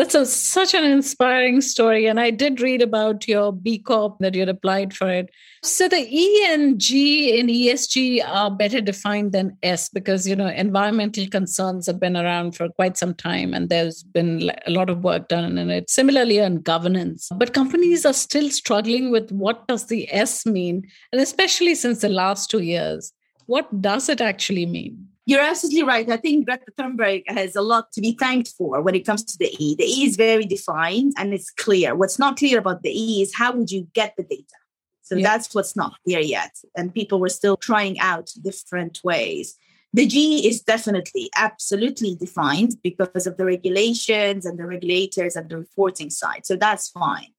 That's 0.00 0.14
a, 0.14 0.24
such 0.24 0.72
an 0.72 0.82
inspiring 0.82 1.60
story. 1.60 2.06
And 2.06 2.18
I 2.18 2.30
did 2.30 2.62
read 2.62 2.80
about 2.80 3.28
your 3.28 3.52
B 3.52 3.78
Corp 3.78 4.16
that 4.20 4.32
you 4.32 4.40
had 4.40 4.48
applied 4.48 4.94
for 4.94 5.10
it. 5.10 5.28
So 5.62 5.88
the 5.88 6.08
E 6.10 6.46
and 6.48 6.80
G 6.80 7.38
in 7.38 7.48
ESG 7.48 8.26
are 8.26 8.50
better 8.50 8.80
defined 8.80 9.32
than 9.32 9.58
S 9.62 9.90
because, 9.90 10.26
you 10.26 10.34
know, 10.34 10.46
environmental 10.46 11.26
concerns 11.26 11.86
have 11.86 12.00
been 12.00 12.16
around 12.16 12.56
for 12.56 12.70
quite 12.70 12.96
some 12.96 13.12
time 13.12 13.52
and 13.52 13.68
there's 13.68 14.02
been 14.02 14.50
a 14.66 14.70
lot 14.70 14.88
of 14.88 15.04
work 15.04 15.28
done 15.28 15.58
in 15.58 15.68
it. 15.68 15.90
Similarly 15.90 16.40
on 16.40 16.62
governance. 16.62 17.28
But 17.36 17.52
companies 17.52 18.06
are 18.06 18.14
still 18.14 18.48
struggling 18.48 19.10
with 19.10 19.30
what 19.30 19.68
does 19.68 19.88
the 19.88 20.10
S 20.10 20.46
mean? 20.46 20.88
And 21.12 21.20
especially 21.20 21.74
since 21.74 22.00
the 22.00 22.08
last 22.08 22.48
two 22.48 22.62
years, 22.62 23.12
what 23.44 23.82
does 23.82 24.08
it 24.08 24.22
actually 24.22 24.64
mean? 24.64 25.09
You're 25.30 25.42
absolutely 25.42 25.84
right. 25.84 26.10
I 26.10 26.16
think 26.16 26.44
Greta 26.44 26.72
Thunberg 26.76 27.22
has 27.28 27.54
a 27.54 27.62
lot 27.62 27.92
to 27.92 28.00
be 28.00 28.16
thanked 28.18 28.48
for 28.48 28.82
when 28.82 28.96
it 28.96 29.06
comes 29.06 29.22
to 29.22 29.38
the 29.38 29.48
E. 29.60 29.76
The 29.76 29.84
E 29.84 30.04
is 30.04 30.16
very 30.16 30.44
defined 30.44 31.12
and 31.16 31.32
it's 31.32 31.52
clear. 31.52 31.94
What's 31.94 32.18
not 32.18 32.36
clear 32.36 32.58
about 32.58 32.82
the 32.82 32.90
E 32.90 33.22
is 33.22 33.32
how 33.32 33.52
would 33.52 33.70
you 33.70 33.86
get 33.94 34.16
the 34.16 34.24
data? 34.24 34.56
So 35.02 35.14
yeah. 35.14 35.22
that's 35.22 35.54
what's 35.54 35.76
not 35.76 35.94
clear 36.02 36.18
yet. 36.18 36.50
And 36.76 36.92
people 36.92 37.20
were 37.20 37.28
still 37.28 37.56
trying 37.56 38.00
out 38.00 38.28
different 38.42 38.98
ways. 39.04 39.56
The 39.92 40.04
G 40.04 40.48
is 40.48 40.62
definitely 40.62 41.30
absolutely 41.36 42.16
defined 42.16 42.74
because 42.82 43.28
of 43.28 43.36
the 43.36 43.44
regulations 43.44 44.44
and 44.44 44.58
the 44.58 44.66
regulators 44.66 45.36
and 45.36 45.48
the 45.48 45.58
reporting 45.58 46.10
side. 46.10 46.44
So 46.44 46.56
that's 46.56 46.88
fine. 46.88 47.32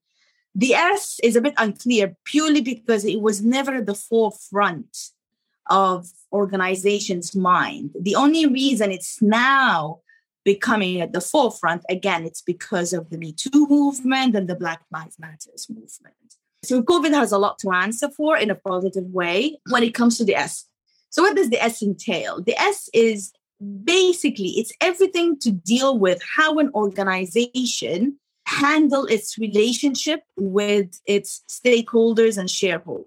The 0.54 0.72
S 0.72 1.20
is 1.22 1.36
a 1.36 1.42
bit 1.42 1.52
unclear 1.58 2.16
purely 2.24 2.62
because 2.62 3.04
it 3.04 3.20
was 3.20 3.42
never 3.42 3.82
the 3.82 3.94
forefront 3.94 4.96
of 5.70 6.08
organizations' 6.32 7.34
mind. 7.34 7.90
The 7.98 8.16
only 8.16 8.46
reason 8.46 8.90
it's 8.90 9.20
now 9.22 10.00
becoming 10.44 11.00
at 11.00 11.12
the 11.12 11.20
forefront, 11.20 11.82
again, 11.88 12.24
it's 12.24 12.42
because 12.42 12.92
of 12.92 13.10
the 13.10 13.18
Me 13.18 13.32
Too 13.32 13.66
movement 13.68 14.34
and 14.34 14.48
the 14.48 14.56
Black 14.56 14.82
Lives 14.90 15.18
Matters 15.18 15.66
movement. 15.68 16.14
So 16.64 16.82
COVID 16.82 17.12
has 17.12 17.32
a 17.32 17.38
lot 17.38 17.58
to 17.60 17.70
answer 17.70 18.08
for 18.10 18.36
in 18.36 18.50
a 18.50 18.54
positive 18.54 19.06
way 19.06 19.58
when 19.70 19.82
it 19.82 19.94
comes 19.94 20.18
to 20.18 20.24
the 20.24 20.36
S. 20.36 20.64
So 21.10 21.22
what 21.22 21.36
does 21.36 21.50
the 21.50 21.62
S 21.62 21.82
entail? 21.82 22.42
The 22.42 22.58
S 22.60 22.88
is 22.94 23.32
basically 23.84 24.50
it's 24.50 24.72
everything 24.80 25.38
to 25.40 25.50
deal 25.50 25.98
with 25.98 26.20
how 26.36 26.58
an 26.58 26.70
organization 26.74 28.18
handle 28.46 29.06
its 29.06 29.38
relationship 29.38 30.22
with 30.36 31.00
its 31.06 31.42
stakeholders 31.48 32.38
and 32.38 32.50
shareholders. 32.50 33.06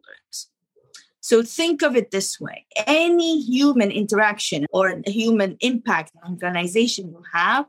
So 1.25 1.41
think 1.41 1.81
of 1.81 1.95
it 1.95 2.11
this 2.11 2.39
way 2.39 2.67
any 2.85 3.41
human 3.41 3.89
interaction 3.89 4.67
or 4.71 5.01
human 5.07 5.57
impact 5.59 6.11
an 6.13 6.31
organization 6.31 7.11
will 7.11 7.25
have 7.33 7.65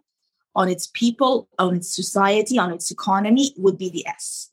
on 0.55 0.69
its 0.69 0.91
people, 0.93 1.49
on 1.59 1.77
its 1.77 1.97
society, 1.97 2.59
on 2.59 2.71
its 2.71 2.91
economy 2.91 3.55
would 3.57 3.79
be 3.79 3.89
the 3.89 4.07
S. 4.07 4.51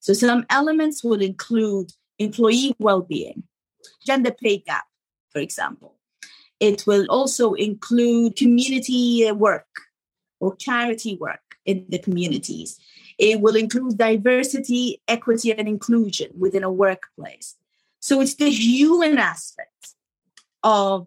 So 0.00 0.12
some 0.14 0.46
elements 0.50 1.04
would 1.04 1.22
include 1.22 1.92
employee 2.18 2.74
well 2.80 3.02
being, 3.02 3.44
gender 4.04 4.32
pay 4.32 4.56
gap, 4.56 4.86
for 5.28 5.38
example. 5.38 5.94
It 6.58 6.88
will 6.88 7.06
also 7.08 7.52
include 7.52 8.34
community 8.34 9.28
uh, 9.28 9.34
work 9.34 9.68
or 10.40 10.56
charity 10.56 11.16
work 11.20 11.54
in 11.66 11.86
the 11.88 12.00
communities. 12.00 12.80
It 13.16 13.40
will 13.40 13.54
include 13.54 13.96
diversity, 13.96 15.00
equity, 15.06 15.52
and 15.52 15.68
inclusion 15.68 16.32
within 16.36 16.64
a 16.64 16.72
workplace. 16.72 17.54
So 18.00 18.20
it's 18.20 18.34
the 18.34 18.50
human 18.50 19.18
aspect 19.18 19.94
of 20.62 21.06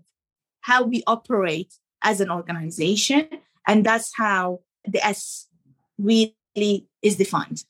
how 0.62 0.84
we 0.84 1.04
operate 1.08 1.74
as 2.04 2.22
an 2.22 2.32
organization. 2.32 3.28
And 3.68 3.86
that's 3.86 4.12
how 4.16 4.60
the 4.86 5.06
S 5.06 5.48
really 5.98 6.88
is 7.02 7.16
defined. 7.18 7.64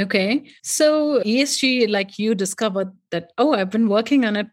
Okay. 0.00 0.44
So 0.62 1.22
ESG, 1.22 1.90
like 1.90 2.18
you 2.18 2.34
discovered 2.34 2.92
that, 3.10 3.32
oh, 3.36 3.54
I've 3.54 3.70
been 3.70 3.88
working 3.88 4.24
on 4.24 4.36
it 4.36 4.46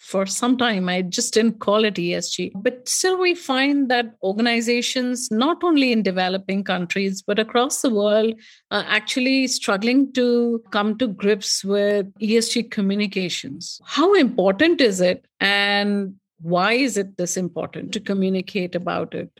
for 0.00 0.24
some 0.24 0.56
time. 0.56 0.88
I 0.88 1.02
just 1.02 1.34
didn't 1.34 1.60
call 1.60 1.84
it 1.84 1.94
ESG. 1.94 2.52
But 2.54 2.88
still, 2.88 3.20
we 3.20 3.34
find 3.34 3.90
that 3.90 4.14
organizations, 4.22 5.30
not 5.30 5.62
only 5.62 5.92
in 5.92 6.02
developing 6.02 6.64
countries, 6.64 7.20
but 7.20 7.38
across 7.38 7.82
the 7.82 7.90
world, 7.90 8.34
are 8.70 8.84
actually 8.88 9.46
struggling 9.46 10.10
to 10.14 10.62
come 10.70 10.96
to 10.98 11.06
grips 11.06 11.62
with 11.62 12.06
ESG 12.14 12.70
communications. 12.70 13.78
How 13.84 14.14
important 14.14 14.80
is 14.80 15.02
it? 15.02 15.26
And 15.38 16.14
why 16.40 16.72
is 16.72 16.96
it 16.96 17.18
this 17.18 17.36
important 17.36 17.92
to 17.92 18.00
communicate 18.00 18.74
about 18.74 19.14
it? 19.14 19.30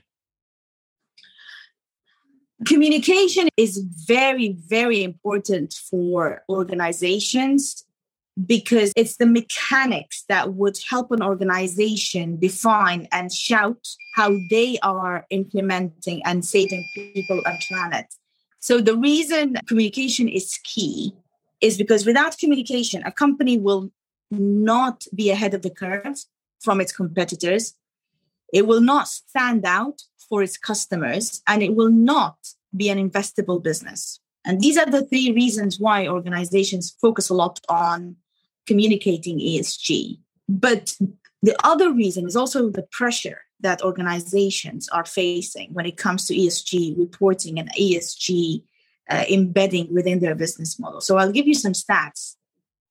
Communication 2.66 3.48
is 3.56 3.78
very, 4.06 4.58
very 4.68 5.02
important 5.02 5.72
for 5.72 6.42
organizations 6.50 7.86
because 8.46 8.92
it's 8.96 9.16
the 9.16 9.26
mechanics 9.26 10.24
that 10.28 10.54
would 10.54 10.78
help 10.88 11.10
an 11.10 11.22
organization 11.22 12.38
define 12.38 13.08
and 13.12 13.32
shout 13.32 13.88
how 14.14 14.38
they 14.48 14.78
are 14.82 15.26
implementing 15.30 16.22
and 16.24 16.44
saving 16.44 16.86
people 16.94 17.42
and 17.44 17.58
planet. 17.68 18.06
So 18.60 18.80
the 18.80 18.96
reason 18.96 19.56
communication 19.66 20.28
is 20.28 20.58
key 20.64 21.14
is 21.60 21.76
because 21.76 22.06
without 22.06 22.38
communication, 22.38 23.02
a 23.04 23.12
company 23.12 23.58
will 23.58 23.90
not 24.30 25.06
be 25.14 25.30
ahead 25.30 25.54
of 25.54 25.62
the 25.62 25.70
curve 25.70 26.18
from 26.60 26.80
its 26.80 26.92
competitors. 26.92 27.74
It 28.52 28.66
will 28.66 28.80
not 28.80 29.08
stand 29.08 29.64
out 29.64 30.02
for 30.28 30.42
its 30.42 30.56
customers 30.56 31.42
and 31.46 31.62
it 31.62 31.74
will 31.74 31.90
not 31.90 32.36
be 32.74 32.88
an 32.88 33.10
investable 33.10 33.62
business. 33.62 34.20
And 34.44 34.60
these 34.60 34.76
are 34.76 34.86
the 34.86 35.04
three 35.04 35.32
reasons 35.32 35.78
why 35.78 36.08
organizations 36.08 36.96
focus 37.00 37.28
a 37.28 37.34
lot 37.34 37.60
on 37.68 38.16
communicating 38.66 39.38
ESG. 39.38 40.18
But 40.48 40.96
the 41.42 41.56
other 41.64 41.92
reason 41.92 42.26
is 42.26 42.36
also 42.36 42.70
the 42.70 42.86
pressure 42.90 43.42
that 43.60 43.82
organizations 43.82 44.88
are 44.88 45.04
facing 45.04 45.72
when 45.74 45.86
it 45.86 45.96
comes 45.96 46.26
to 46.26 46.34
ESG 46.34 46.98
reporting 46.98 47.58
and 47.58 47.70
ESG 47.78 48.62
uh, 49.10 49.24
embedding 49.30 49.92
within 49.92 50.20
their 50.20 50.34
business 50.34 50.78
model. 50.78 51.00
So 51.00 51.18
I'll 51.18 51.32
give 51.32 51.46
you 51.46 51.54
some 51.54 51.72
stats 51.72 52.36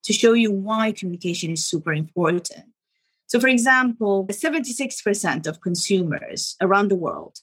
to 0.03 0.13
show 0.13 0.33
you 0.33 0.51
why 0.51 0.91
communication 0.91 1.51
is 1.51 1.65
super 1.65 1.93
important. 1.93 2.65
So, 3.27 3.39
for 3.39 3.47
example, 3.47 4.27
76% 4.27 5.47
of 5.47 5.61
consumers 5.61 6.55
around 6.61 6.89
the 6.89 6.95
world 6.95 7.39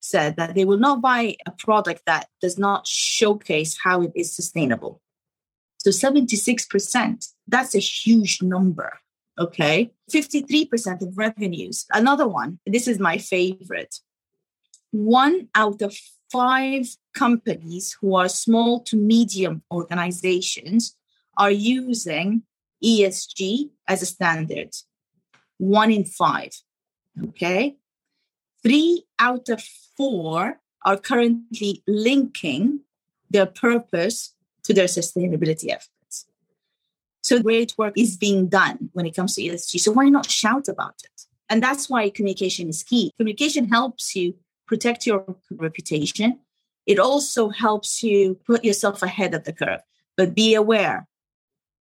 said 0.00 0.36
that 0.36 0.54
they 0.54 0.64
will 0.64 0.78
not 0.78 1.00
buy 1.00 1.36
a 1.46 1.50
product 1.50 2.02
that 2.06 2.28
does 2.40 2.58
not 2.58 2.86
showcase 2.86 3.78
how 3.82 4.02
it 4.02 4.12
is 4.14 4.34
sustainable. 4.34 5.00
So 5.78 5.90
76%, 5.90 7.28
that's 7.46 7.74
a 7.74 7.78
huge 7.78 8.42
number. 8.42 8.98
Okay. 9.38 9.92
53% 10.10 11.02
of 11.02 11.16
revenues. 11.16 11.86
Another 11.92 12.26
one, 12.26 12.58
this 12.66 12.88
is 12.88 12.98
my 12.98 13.18
favorite. 13.18 14.00
One 14.90 15.48
out 15.54 15.82
of 15.82 15.96
five 16.30 16.88
companies 17.14 17.96
who 18.00 18.16
are 18.16 18.28
small 18.28 18.80
to 18.84 18.96
medium 18.96 19.62
organizations 19.70 20.96
are 21.36 21.50
using 21.50 22.42
ESG 22.84 23.70
as 23.86 24.02
a 24.02 24.06
standard. 24.06 24.70
One 25.58 25.90
in 25.90 26.04
five. 26.04 26.52
Okay. 27.28 27.76
Three 28.68 29.06
out 29.18 29.48
of 29.48 29.62
four 29.96 30.60
are 30.84 30.98
currently 30.98 31.82
linking 31.88 32.80
their 33.30 33.46
purpose 33.46 34.34
to 34.64 34.74
their 34.74 34.84
sustainability 34.84 35.70
efforts. 35.70 36.26
So 37.22 37.42
great 37.42 37.72
work 37.78 37.94
is 37.96 38.18
being 38.18 38.48
done 38.48 38.90
when 38.92 39.06
it 39.06 39.16
comes 39.16 39.36
to 39.36 39.42
ESG. 39.42 39.80
So 39.80 39.92
why 39.92 40.10
not 40.10 40.30
shout 40.30 40.68
about 40.68 40.96
it? 41.02 41.22
And 41.48 41.62
that's 41.62 41.88
why 41.88 42.10
communication 42.10 42.68
is 42.68 42.82
key. 42.82 43.10
Communication 43.16 43.70
helps 43.70 44.14
you 44.14 44.34
protect 44.66 45.06
your 45.06 45.24
reputation. 45.50 46.40
It 46.84 46.98
also 46.98 47.48
helps 47.48 48.02
you 48.02 48.34
put 48.46 48.66
yourself 48.66 49.02
ahead 49.02 49.32
of 49.32 49.44
the 49.44 49.54
curve. 49.54 49.80
But 50.14 50.34
be 50.34 50.52
aware 50.52 51.08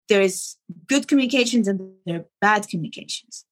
there 0.09 0.21
is 0.21 0.57
good 0.87 1.07
communications 1.07 1.69
and 1.69 1.93
there 2.05 2.17
are 2.17 2.25
bad 2.41 2.67
communications. 2.67 3.45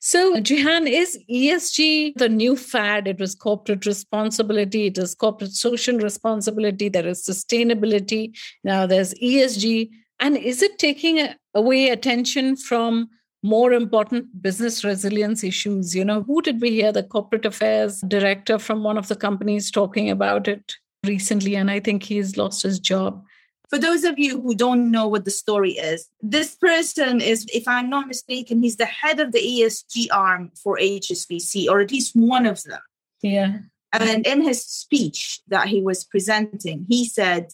So, 0.00 0.34
Gihan, 0.36 0.88
is 0.88 1.18
ESG 1.28 2.14
the 2.14 2.28
new 2.28 2.56
fad? 2.56 3.08
It 3.08 3.18
was 3.18 3.34
corporate 3.34 3.84
responsibility, 3.84 4.86
it 4.86 4.98
is 4.98 5.14
corporate 5.14 5.52
social 5.52 5.98
responsibility, 5.98 6.88
there 6.88 7.06
is 7.06 7.26
sustainability, 7.26 8.36
now 8.62 8.86
there's 8.86 9.12
ESG. 9.14 9.90
And 10.20 10.36
is 10.36 10.62
it 10.62 10.78
taking 10.78 11.28
away 11.54 11.90
attention 11.90 12.56
from 12.56 13.08
more 13.42 13.72
important 13.72 14.40
business 14.40 14.84
resilience 14.84 15.42
issues? 15.42 15.94
You 15.96 16.04
know, 16.04 16.22
who 16.22 16.42
did 16.42 16.60
we 16.60 16.70
hear? 16.70 16.92
The 16.92 17.02
corporate 17.02 17.46
affairs 17.46 18.00
director 18.06 18.58
from 18.58 18.84
one 18.84 18.98
of 18.98 19.08
the 19.08 19.16
companies 19.16 19.70
talking 19.70 20.10
about 20.10 20.46
it 20.46 20.74
recently, 21.04 21.56
and 21.56 21.70
I 21.70 21.80
think 21.80 22.04
he's 22.04 22.36
lost 22.36 22.62
his 22.62 22.78
job. 22.78 23.24
For 23.68 23.78
those 23.78 24.04
of 24.04 24.18
you 24.18 24.40
who 24.40 24.54
don't 24.54 24.90
know 24.90 25.06
what 25.06 25.24
the 25.24 25.30
story 25.30 25.72
is, 25.72 26.08
this 26.22 26.54
person 26.54 27.20
is, 27.20 27.46
if 27.52 27.68
I'm 27.68 27.90
not 27.90 28.06
mistaken, 28.06 28.62
he's 28.62 28.76
the 28.76 28.86
head 28.86 29.20
of 29.20 29.32
the 29.32 29.40
ESG 29.40 30.06
arm 30.10 30.52
for 30.62 30.78
HSBC, 30.78 31.68
or 31.68 31.80
at 31.80 31.92
least 31.92 32.16
one 32.16 32.46
of 32.46 32.62
them. 32.64 32.80
Yeah. 33.22 33.58
And 33.92 34.26
in 34.26 34.42
his 34.42 34.64
speech 34.64 35.40
that 35.48 35.68
he 35.68 35.82
was 35.82 36.04
presenting, 36.04 36.86
he 36.88 37.04
said 37.04 37.52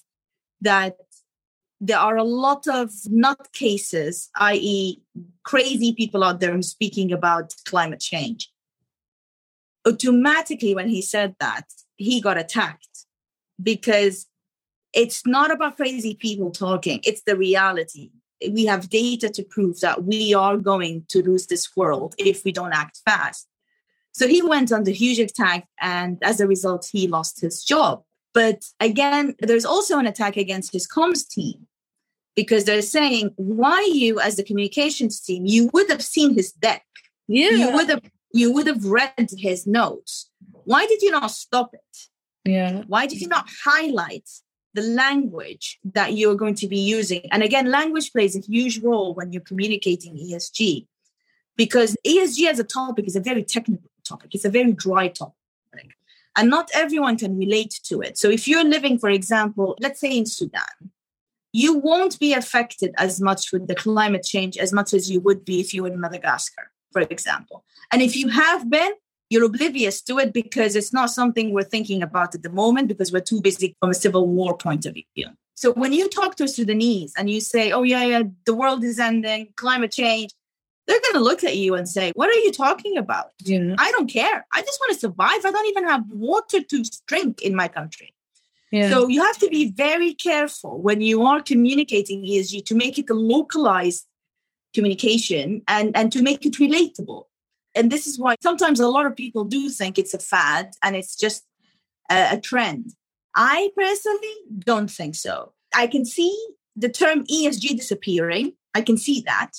that 0.61 0.97
there 1.81 1.99
are 1.99 2.17
a 2.17 2.25
lot 2.25 2.67
of 2.69 2.91
nutcases, 3.09 4.29
i.e., 4.37 5.03
crazy 5.43 5.93
people 5.93 6.23
out 6.23 6.41
there 6.41 6.61
speaking 6.63 7.13
about 7.13 7.55
climate 7.67 8.01
change. 8.01 8.51
Automatically, 9.87 10.75
when 10.75 10.89
he 10.89 11.03
said 11.03 11.35
that, 11.41 11.67
he 11.97 12.21
got 12.21 12.39
attacked 12.39 13.07
because 13.63 14.27
it's 14.95 15.27
not 15.27 15.51
about 15.51 15.77
crazy 15.77 16.15
people 16.15 16.51
talking, 16.51 17.01
it's 17.05 17.23
the 17.23 17.37
reality. 17.37 18.11
We 18.51 18.67
have 18.67 18.91
data 18.91 19.29
to 19.31 19.43
prove 19.43 19.81
that 19.81 20.05
we 20.05 20.35
are 20.35 20.57
going 20.57 21.07
to 21.09 21.23
lose 21.23 21.47
this 21.47 21.77
world 21.77 22.15
if 22.19 22.45
we 22.45 22.53
don't 22.53 22.73
act 22.73 23.01
fast. 23.05 23.49
So 24.13 24.29
he 24.29 24.43
went 24.43 24.71
under 24.71 24.91
huge 24.91 25.19
attack, 25.19 25.67
and 25.81 26.19
as 26.23 26.41
a 26.41 26.47
result, 26.47 26.89
he 26.93 27.09
lost 27.09 27.41
his 27.41 27.65
job. 27.65 28.03
But 28.33 28.65
again, 28.81 29.35
there's 29.41 29.65
also 29.65 29.99
an 29.99 30.07
attack 30.07 30.37
against 30.37 30.73
his 30.73 30.87
comms 30.87 31.29
team 31.29 31.67
because 32.37 32.65
they're 32.65 32.83
saying, 32.83 33.33
why 33.37 33.89
you 33.93 34.21
as 34.21 34.37
the 34.37 34.45
communications 34.45 35.21
team, 35.21 35.47
you 35.47 35.71
would 35.73 35.89
have 35.91 36.03
seen 36.03 36.35
his 36.35 36.53
deck. 36.53 36.85
Yeah. 37.29 37.51
You 37.51 37.73
would 37.73 37.89
have 37.89 38.03
you 38.33 38.53
would 38.53 38.67
have 38.67 38.85
read 38.85 39.29
his 39.39 39.67
notes. 39.67 40.31
Why 40.65 40.87
did 40.87 41.01
you 41.03 41.13
not 41.13 41.31
stop 41.31 41.73
it? 41.73 41.99
Yeah. 42.45 42.83
Why 42.89 43.07
did 43.07 43.21
you 43.21 43.29
not 43.29 43.49
highlight 43.65 44.29
the 44.75 44.83
language 44.83 45.79
that 45.93 46.15
you're 46.15 46.35
going 46.35 46.55
to 46.57 46.69
be 46.69 46.79
using? 46.79 47.23
And 47.33 47.43
again, 47.43 47.71
language 47.71 48.13
plays 48.13 48.37
a 48.37 48.41
huge 48.41 48.83
role 48.83 49.15
when 49.15 49.33
you're 49.33 49.43
communicating 49.43 50.17
ESG 50.17 50.87
because 51.57 51.97
ESG 52.07 52.49
as 52.49 52.59
a 52.59 52.65
topic 52.65 53.07
is 53.07 53.17
a 53.17 53.21
very 53.21 53.43
technical 53.43 53.91
topic. 54.07 54.35
It's 54.35 54.45
a 54.45 54.51
very 54.51 54.73
dry 54.73 55.09
topic. 55.09 55.35
And 56.37 56.51
not 56.51 56.69
everyone 56.75 57.17
can 57.17 57.39
relate 57.39 57.79
to 57.85 58.01
it. 58.01 58.19
So 58.19 58.29
if 58.29 58.49
you're 58.49 58.65
living, 58.65 58.99
for 58.99 59.09
example, 59.09 59.77
let's 59.81 60.01
say 60.01 60.17
in 60.17 60.27
Sudan, 60.27 60.91
you 61.53 61.79
won't 61.79 62.19
be 62.19 62.35
affected 62.35 62.93
as 62.99 63.21
much 63.21 63.53
with 63.53 63.69
the 63.69 63.77
climate 63.77 64.25
change 64.25 64.59
as 64.59 64.73
much 64.73 64.93
as 64.93 65.09
you 65.09 65.21
would 65.21 65.45
be 65.45 65.61
if 65.61 65.73
you 65.73 65.85
were 65.85 65.93
in 65.93 66.01
Madagascar, 66.01 66.73
for 66.93 67.03
example. 67.03 67.65
And 67.93 68.03
if 68.03 68.17
you 68.17 68.29
have 68.29 68.69
been, 68.69 68.91
you're 69.35 69.45
oblivious 69.45 70.01
to 70.03 70.19
it 70.19 70.33
because 70.33 70.77
it's 70.77 70.93
not 70.93 71.11
something 71.11 71.53
we're 71.53 71.65
thinking 71.65 72.03
about 72.03 72.35
at 72.37 72.43
the 72.45 72.51
moment 72.51 72.87
because 72.87 73.13
we're 73.13 73.21
too 73.21 73.41
busy 73.41 73.77
from 73.81 73.91
a 73.91 73.95
civil 73.95 74.29
war 74.29 74.57
point 74.57 74.87
of 74.87 74.95
view. 74.95 75.29
So 75.57 75.73
when 75.73 75.93
you 75.93 76.09
talk 76.09 76.37
to 76.37 76.47
Sudanese 76.47 77.13
and 77.19 77.29
you 77.29 77.41
say, 77.41 77.73
oh, 77.73 77.83
yeah, 77.83 78.05
yeah, 78.05 78.23
the 78.47 78.55
world 78.55 78.85
is 78.85 79.01
ending, 79.01 79.49
climate 79.57 79.91
change, 79.91 80.31
they're 80.87 81.01
going 81.01 81.15
to 81.15 81.21
look 81.21 81.43
at 81.43 81.57
you 81.57 81.75
and 81.75 81.89
say, 81.89 82.13
What 82.15 82.29
are 82.29 82.41
you 82.41 82.53
talking 82.53 82.99
about? 82.99 83.31
Yeah. 83.41 83.75
I 83.79 83.91
don't 83.93 84.11
care. 84.11 84.47
I 84.53 84.61
just 84.61 84.79
want 84.81 84.93
to 84.93 84.99
survive. 84.99 85.45
I 85.45 85.51
don't 85.51 85.67
even 85.69 85.89
have 85.89 86.05
water 86.11 86.61
to 86.63 86.85
drink 87.07 87.41
in 87.41 87.55
my 87.55 87.69
country. 87.69 88.13
Yeah. 88.71 88.91
So 88.91 89.09
you 89.09 89.23
have 89.23 89.39
to 89.39 89.49
be 89.49 89.71
very 89.71 90.13
careful 90.15 90.83
when 90.83 91.01
you 91.01 91.23
are 91.23 91.41
communicating 91.41 92.23
ESG 92.23 92.67
to 92.67 92.75
make 92.75 92.99
it 92.99 93.09
a 93.09 93.15
localized 93.15 94.07
communication 94.75 95.63
and, 95.69 95.97
and 95.97 96.13
to 96.13 96.23
make 96.23 96.45
it 96.45 96.55
relatable. 96.55 97.25
And 97.75 97.91
this 97.91 98.07
is 98.07 98.19
why 98.19 98.37
sometimes 98.41 98.81
a 98.81 98.89
lot 98.89 99.07
of 99.07 99.17
people 99.17 99.45
do 99.45 99.69
think 99.69 99.99
it's 99.99 100.15
a 100.15 100.19
fad 100.19 100.73
and 100.83 100.97
it's 100.97 101.17
just 101.17 101.45
a, 102.11 102.35
a 102.37 102.41
trend. 102.41 102.93
I 103.35 103.71
personally 103.77 104.35
don't 104.59 104.91
think 104.91 105.15
so. 105.15 105.53
I 105.75 105.87
can 105.87 106.05
see 106.05 106.35
the 106.77 106.89
term 106.89 107.25
ESG 107.27 107.77
disappearing. 107.77 108.53
I 108.75 108.81
can 108.81 108.97
see 108.97 109.23
that 109.27 109.53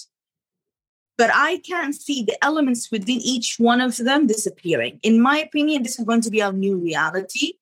but 1.17 1.29
I 1.34 1.57
can't 1.60 1.95
see 1.95 2.24
the 2.24 2.43
elements 2.43 2.91
within 2.91 3.19
each 3.22 3.55
one 3.57 3.81
of 3.81 3.98
them 3.98 4.27
disappearing. 4.27 5.00
In 5.01 5.22
my 5.22 5.38
opinion, 5.39 5.84
this 5.84 5.98
is 5.98 6.05
going 6.05 6.22
to 6.22 6.29
be 6.29 6.41
our 6.41 6.53
new 6.53 6.77
reality. 6.77 7.53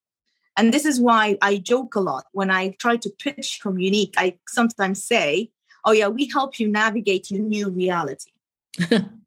And 0.57 0.73
this 0.73 0.85
is 0.85 0.99
why 0.99 1.37
I 1.41 1.57
joke 1.57 1.95
a 1.95 1.99
lot 1.99 2.25
when 2.31 2.51
I 2.51 2.69
try 2.79 2.97
to 2.97 3.09
pitch 3.09 3.59
Communique. 3.61 4.13
I 4.17 4.37
sometimes 4.47 5.03
say, 5.03 5.49
Oh, 5.85 5.91
yeah, 5.91 6.07
we 6.07 6.29
help 6.29 6.59
you 6.59 6.69
navigate 6.69 7.29
your 7.29 7.41
new 7.41 7.69
reality. 7.69 8.31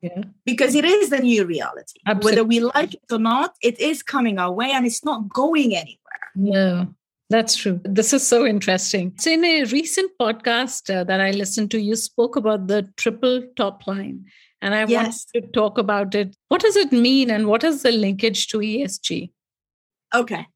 yeah. 0.00 0.22
Because 0.44 0.74
it 0.74 0.84
is 0.84 1.10
the 1.10 1.18
new 1.18 1.44
reality. 1.44 2.00
Absolutely. 2.06 2.30
Whether 2.30 2.44
we 2.44 2.60
like 2.60 2.94
it 2.94 3.12
or 3.12 3.18
not, 3.18 3.54
it 3.62 3.78
is 3.80 4.02
coming 4.02 4.38
our 4.38 4.52
way 4.52 4.70
and 4.72 4.86
it's 4.86 5.04
not 5.04 5.28
going 5.28 5.74
anywhere. 5.74 5.98
No. 6.34 6.94
That's 7.30 7.56
true. 7.56 7.78
This 7.84 8.14
is 8.14 8.26
so 8.26 8.46
interesting. 8.46 9.12
So, 9.18 9.30
in 9.30 9.44
a 9.44 9.64
recent 9.64 10.12
podcast 10.18 10.88
uh, 10.94 11.04
that 11.04 11.20
I 11.20 11.32
listened 11.32 11.70
to, 11.72 11.78
you 11.78 11.94
spoke 11.94 12.36
about 12.36 12.68
the 12.68 12.88
triple 12.96 13.42
top 13.54 13.86
line. 13.86 14.24
And 14.62 14.74
I 14.74 14.86
Yes. 14.86 15.26
want 15.34 15.44
to 15.46 15.52
talk 15.52 15.76
about 15.78 16.14
it. 16.14 16.34
What 16.48 16.62
does 16.62 16.74
it 16.76 16.90
mean 16.90 17.30
and 17.30 17.46
what 17.46 17.64
is 17.64 17.82
the 17.82 17.92
linkage 17.92 18.48
to 18.48 18.58
ESG? 18.58 19.30
Okay. 20.14 20.46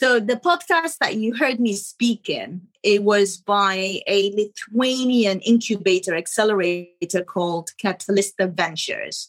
So 0.00 0.18
the 0.18 0.36
podcast 0.36 0.96
that 1.02 1.16
you 1.16 1.34
heard 1.34 1.60
me 1.60 1.74
speak 1.74 2.30
in, 2.30 2.62
it 2.82 3.02
was 3.02 3.36
by 3.36 4.00
a 4.06 4.32
Lithuanian 4.34 5.40
incubator 5.40 6.16
accelerator 6.16 7.22
called 7.22 7.72
Katalista 7.76 8.50
Ventures. 8.50 9.28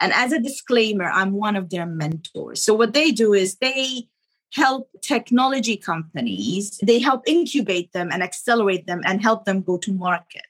And 0.00 0.12
as 0.12 0.32
a 0.32 0.40
disclaimer, 0.40 1.04
I'm 1.04 1.34
one 1.34 1.54
of 1.54 1.70
their 1.70 1.86
mentors. 1.86 2.60
So 2.60 2.74
what 2.74 2.92
they 2.92 3.12
do 3.12 3.34
is 3.34 3.58
they 3.58 4.08
help 4.52 4.90
technology 5.00 5.76
companies, 5.76 6.80
they 6.82 6.98
help 6.98 7.22
incubate 7.28 7.92
them 7.92 8.08
and 8.10 8.20
accelerate 8.20 8.88
them 8.88 9.02
and 9.04 9.22
help 9.22 9.44
them 9.44 9.62
go 9.62 9.78
to 9.78 9.92
market. 9.92 10.42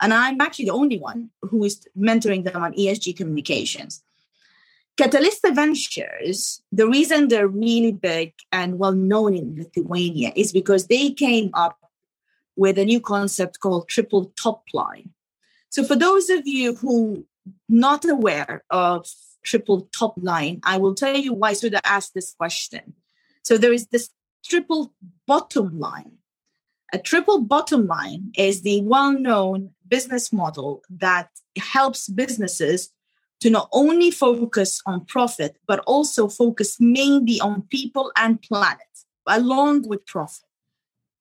And 0.00 0.14
I'm 0.14 0.40
actually 0.40 0.66
the 0.66 0.78
only 0.82 1.00
one 1.00 1.30
who 1.42 1.64
is 1.64 1.84
mentoring 1.98 2.44
them 2.44 2.62
on 2.62 2.72
ESG 2.74 3.16
communications. 3.16 4.00
Katalista 4.98 5.54
Ventures, 5.54 6.60
the 6.72 6.88
reason 6.88 7.28
they're 7.28 7.46
really 7.46 7.92
big 7.92 8.32
and 8.50 8.80
well 8.80 8.92
known 8.92 9.36
in 9.36 9.56
Lithuania 9.56 10.32
is 10.34 10.52
because 10.52 10.88
they 10.88 11.12
came 11.12 11.50
up 11.54 11.78
with 12.56 12.78
a 12.78 12.84
new 12.84 13.00
concept 13.00 13.60
called 13.60 13.88
triple 13.88 14.32
top 14.42 14.64
line. 14.74 15.10
So 15.70 15.84
for 15.84 15.94
those 15.94 16.28
of 16.30 16.48
you 16.48 16.74
who 16.74 17.24
not 17.68 18.04
aware 18.04 18.64
of 18.70 19.06
triple 19.44 19.88
top 19.96 20.14
line, 20.20 20.58
I 20.64 20.78
will 20.78 20.96
tell 20.96 21.16
you 21.16 21.32
why 21.32 21.52
should 21.52 21.76
I 21.76 21.80
ask 21.84 22.12
this 22.12 22.34
question. 22.34 22.94
So 23.44 23.56
there 23.56 23.72
is 23.72 23.86
this 23.86 24.10
triple 24.44 24.92
bottom 25.28 25.78
line. 25.78 26.18
A 26.92 26.98
triple 26.98 27.40
bottom 27.42 27.86
line 27.86 28.32
is 28.36 28.62
the 28.62 28.82
well-known 28.82 29.70
business 29.86 30.32
model 30.32 30.82
that 30.90 31.30
helps 31.56 32.08
businesses 32.08 32.90
to 33.40 33.50
not 33.50 33.68
only 33.72 34.10
focus 34.10 34.82
on 34.86 35.04
profit, 35.04 35.56
but 35.66 35.80
also 35.80 36.28
focus 36.28 36.76
mainly 36.80 37.40
on 37.40 37.62
people 37.62 38.10
and 38.16 38.42
planet 38.42 38.78
along 39.26 39.86
with 39.88 40.06
profit. 40.06 40.44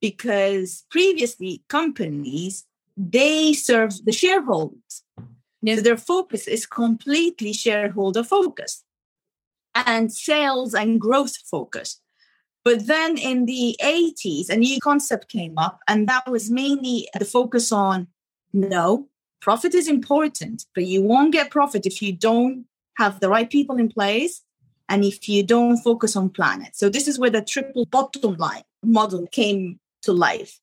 Because 0.01 0.85
previously, 0.89 1.63
companies 1.67 2.65
they 2.97 3.53
serve 3.53 4.05
the 4.05 4.11
shareholders. 4.11 5.03
So 5.65 5.75
their 5.75 5.97
focus 5.97 6.47
is 6.47 6.65
completely 6.65 7.53
shareholder 7.53 8.23
focused 8.23 8.83
and 9.75 10.11
sales 10.11 10.73
and 10.73 10.99
growth 10.99 11.37
focused. 11.37 12.01
But 12.63 12.87
then 12.87 13.17
in 13.17 13.45
the 13.45 13.77
80s, 13.81 14.49
a 14.49 14.57
new 14.57 14.79
concept 14.79 15.29
came 15.29 15.57
up, 15.57 15.79
and 15.87 16.07
that 16.09 16.29
was 16.29 16.49
mainly 16.49 17.07
the 17.17 17.25
focus 17.25 17.71
on 17.71 18.07
no, 18.53 19.07
profit 19.41 19.73
is 19.73 19.87
important, 19.87 20.65
but 20.73 20.85
you 20.85 21.01
won't 21.01 21.33
get 21.33 21.51
profit 21.51 21.85
if 21.85 22.01
you 22.01 22.13
don't 22.13 22.65
have 22.97 23.19
the 23.19 23.29
right 23.29 23.49
people 23.49 23.77
in 23.77 23.89
place 23.89 24.41
and 24.89 25.03
if 25.03 25.27
you 25.27 25.43
don't 25.43 25.77
focus 25.77 26.15
on 26.15 26.29
planet. 26.29 26.75
So 26.75 26.89
this 26.89 27.07
is 27.07 27.19
where 27.19 27.29
the 27.29 27.41
triple 27.41 27.85
bottom 27.85 28.35
line 28.35 28.63
model 28.83 29.27
came 29.27 29.79
to 30.03 30.13
life. 30.13 30.59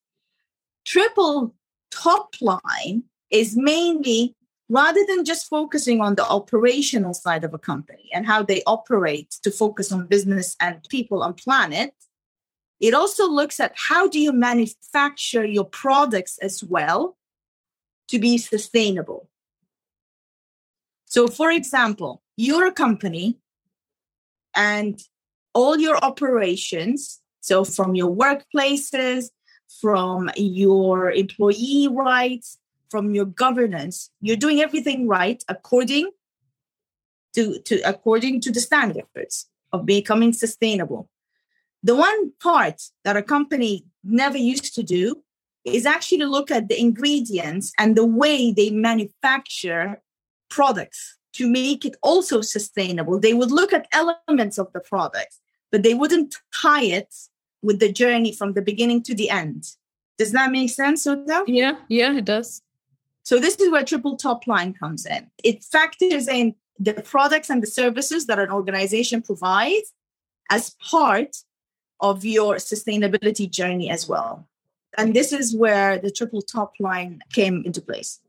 Triple 0.85 1.55
top 1.91 2.35
line 2.41 3.05
is 3.31 3.57
mainly 3.57 4.35
rather 4.69 5.01
than 5.07 5.25
just 5.25 5.47
focusing 5.49 6.01
on 6.01 6.15
the 6.15 6.27
operational 6.27 7.15
side 7.15 7.45
of 7.45 7.53
a 7.53 7.59
company 7.59 8.09
and 8.13 8.27
how 8.27 8.43
they 8.43 8.63
operate 8.67 9.31
to 9.43 9.51
focus 9.51 9.93
on 9.93 10.07
business 10.07 10.57
and 10.61 10.83
people 10.89 11.23
on 11.23 11.35
planet 11.35 11.95
it 12.81 12.95
also 12.95 13.29
looks 13.29 13.61
at 13.61 13.73
how 13.77 14.09
do 14.09 14.19
you 14.19 14.33
manufacture 14.33 15.45
your 15.45 15.65
products 15.65 16.39
as 16.39 16.65
well 16.65 17.17
to 18.09 18.19
be 18.19 18.39
sustainable. 18.39 19.29
So 21.07 21.29
for 21.29 21.51
example 21.51 22.23
you're 22.37 22.67
a 22.67 22.73
company 22.73 23.39
and 24.57 25.01
all 25.53 25.79
your 25.79 25.97
operations 25.99 27.21
so 27.41 27.65
from 27.65 27.95
your 27.95 28.15
workplaces 28.15 29.31
from 29.81 30.31
your 30.37 31.13
employee 31.13 31.89
rights 31.91 32.59
from 32.91 33.15
your 33.15 33.25
governance 33.25 34.11
you're 34.21 34.37
doing 34.37 34.61
everything 34.61 35.07
right 35.07 35.45
according 35.49 36.11
to, 37.35 37.59
to 37.61 37.81
according 37.83 38.41
to 38.41 38.53
the 38.53 38.61
standards 38.61 39.49
of 39.73 39.85
becoming 39.85 40.33
sustainable. 40.33 41.09
The 41.83 41.95
one 41.95 42.33
part 42.41 42.81
that 43.05 43.17
a 43.17 43.23
company 43.23 43.85
never 44.03 44.39
used 44.39 44.75
to 44.77 44.83
do 44.83 45.23
is 45.65 45.87
actually 45.87 46.19
to 46.19 46.27
look 46.27 46.51
at 46.51 46.69
the 46.69 46.79
ingredients 46.79 47.73
and 47.79 47.97
the 47.97 48.07
way 48.07 48.53
they 48.53 48.71
manufacture 48.71 50.03
products 50.51 51.17
to 51.33 51.49
make 51.49 51.85
it 51.85 51.97
also 52.03 52.41
sustainable. 52.41 53.19
They 53.19 53.35
would 53.35 53.51
look 53.51 53.73
at 53.73 53.89
elements 53.93 54.59
of 54.59 54.73
the 54.73 54.81
product, 54.81 55.37
but 55.73 55.83
they 55.83 55.95
wouldn't 55.95 56.37
tie 56.55 56.85
it 56.85 57.15
with 57.63 57.81
the 57.81 57.91
journey 57.93 58.33
from 58.33 58.53
the 58.53 58.63
beginning 58.63 59.03
to 59.05 59.15
the 59.15 59.31
end. 59.31 59.67
Does 60.19 60.33
that 60.33 60.53
make 60.53 60.71
sense, 60.71 61.03
Sudha? 61.03 61.43
Yeah, 61.47 61.77
yeah, 61.89 62.17
it 62.17 62.25
does. 62.25 62.63
So 63.25 63.41
this 63.41 63.57
is 63.57 63.71
where 63.71 63.85
triple 63.85 64.17
top 64.17 64.47
line 64.47 64.75
comes 64.75 65.07
in. 65.07 65.31
It 65.43 65.65
factors 65.65 66.29
in 66.29 66.55
the 66.79 66.95
products 66.95 67.51
and 67.51 67.63
the 67.63 67.67
services 67.67 68.27
that 68.27 68.39
an 68.39 68.51
organization 68.51 69.23
provides 69.23 69.93
as 70.51 70.77
part 70.91 71.37
of 72.01 72.25
your 72.25 72.57
sustainability 72.57 73.51
journey 73.51 73.89
as 73.91 74.09
well. 74.09 74.47
And 74.99 75.15
this 75.15 75.33
is 75.33 75.57
where 75.57 75.99
the 75.99 76.11
triple 76.11 76.43
top 76.43 76.75
line 76.81 77.21
came 77.33 77.63
into 77.65 77.81
place. 77.81 78.21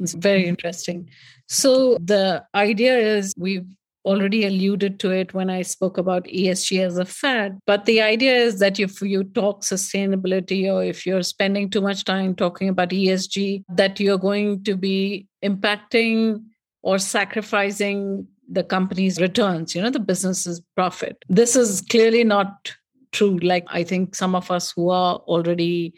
It's 0.00 0.14
very 0.14 0.46
interesting. 0.46 1.08
So 1.48 1.96
the 2.00 2.44
idea 2.54 2.96
is 2.98 3.34
we've 3.36 3.66
already 4.04 4.44
alluded 4.44 4.98
to 5.00 5.10
it 5.10 5.32
when 5.32 5.48
I 5.48 5.62
spoke 5.62 5.96
about 5.98 6.24
ESG 6.24 6.84
as 6.84 6.98
a 6.98 7.04
fad. 7.04 7.58
But 7.66 7.84
the 7.84 8.02
idea 8.02 8.34
is 8.34 8.58
that 8.58 8.80
if 8.80 9.00
you 9.00 9.24
talk 9.24 9.62
sustainability 9.62 10.72
or 10.72 10.82
if 10.82 11.06
you're 11.06 11.22
spending 11.22 11.70
too 11.70 11.80
much 11.80 12.04
time 12.04 12.34
talking 12.34 12.68
about 12.68 12.90
ESG, 12.90 13.64
that 13.68 14.00
you're 14.00 14.18
going 14.18 14.64
to 14.64 14.76
be 14.76 15.28
impacting 15.44 16.42
or 16.82 16.98
sacrificing 16.98 18.26
the 18.50 18.64
company's 18.64 19.20
returns, 19.20 19.74
you 19.74 19.80
know, 19.80 19.90
the 19.90 20.00
business's 20.00 20.60
profit. 20.74 21.24
This 21.28 21.54
is 21.54 21.80
clearly 21.80 22.24
not 22.24 22.74
true. 23.12 23.38
Like, 23.38 23.66
I 23.68 23.84
think 23.84 24.14
some 24.14 24.34
of 24.34 24.50
us 24.50 24.72
who 24.72 24.90
are 24.90 25.16
already 25.16 25.94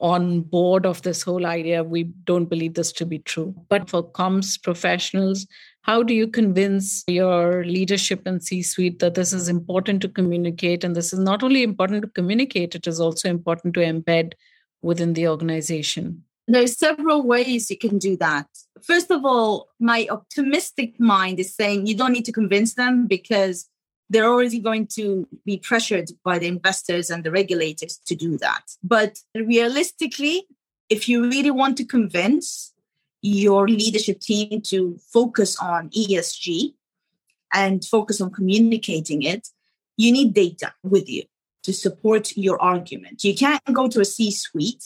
on 0.00 0.40
board 0.40 0.86
of 0.86 1.02
this 1.02 1.22
whole 1.22 1.46
idea, 1.46 1.84
we 1.84 2.04
don't 2.24 2.46
believe 2.46 2.74
this 2.74 2.92
to 2.92 3.06
be 3.06 3.18
true. 3.18 3.54
But 3.68 3.90
for 3.90 4.02
comms 4.02 4.60
professionals, 4.62 5.46
how 5.82 6.02
do 6.02 6.14
you 6.14 6.26
convince 6.26 7.04
your 7.06 7.64
leadership 7.64 8.22
and 8.26 8.42
C 8.42 8.62
suite 8.62 8.98
that 9.00 9.14
this 9.14 9.32
is 9.32 9.48
important 9.48 10.02
to 10.02 10.08
communicate? 10.08 10.84
And 10.84 10.96
this 10.96 11.12
is 11.12 11.18
not 11.18 11.42
only 11.42 11.62
important 11.62 12.02
to 12.02 12.08
communicate, 12.08 12.74
it 12.74 12.86
is 12.86 13.00
also 13.00 13.28
important 13.28 13.74
to 13.74 13.80
embed 13.80 14.32
within 14.82 15.12
the 15.14 15.28
organization? 15.28 16.24
There's 16.48 16.78
several 16.78 17.22
ways 17.22 17.70
you 17.70 17.78
can 17.78 17.98
do 17.98 18.16
that. 18.16 18.46
First 18.82 19.10
of 19.10 19.24
all, 19.24 19.68
my 19.78 20.06
optimistic 20.10 20.98
mind 20.98 21.38
is 21.38 21.54
saying 21.54 21.86
you 21.86 21.96
don't 21.96 22.12
need 22.12 22.24
to 22.24 22.32
convince 22.32 22.74
them 22.74 23.06
because 23.06 23.68
they're 24.10 24.28
already 24.28 24.58
going 24.58 24.88
to 24.88 25.26
be 25.46 25.56
pressured 25.56 26.10
by 26.24 26.38
the 26.38 26.48
investors 26.48 27.10
and 27.10 27.22
the 27.22 27.30
regulators 27.30 27.98
to 28.06 28.16
do 28.16 28.36
that. 28.38 28.62
But 28.82 29.20
realistically, 29.34 30.46
if 30.90 31.08
you 31.08 31.22
really 31.22 31.52
want 31.52 31.76
to 31.78 31.84
convince 31.84 32.74
your 33.22 33.68
leadership 33.68 34.20
team 34.20 34.60
to 34.62 34.98
focus 35.12 35.56
on 35.60 35.90
ESG 35.90 36.74
and 37.54 37.84
focus 37.84 38.20
on 38.20 38.32
communicating 38.32 39.22
it, 39.22 39.48
you 39.96 40.10
need 40.10 40.34
data 40.34 40.72
with 40.82 41.08
you 41.08 41.22
to 41.62 41.72
support 41.72 42.36
your 42.36 42.60
argument. 42.60 43.22
You 43.22 43.36
can't 43.36 43.62
go 43.72 43.86
to 43.88 44.00
a 44.00 44.04
C 44.04 44.32
suite 44.32 44.84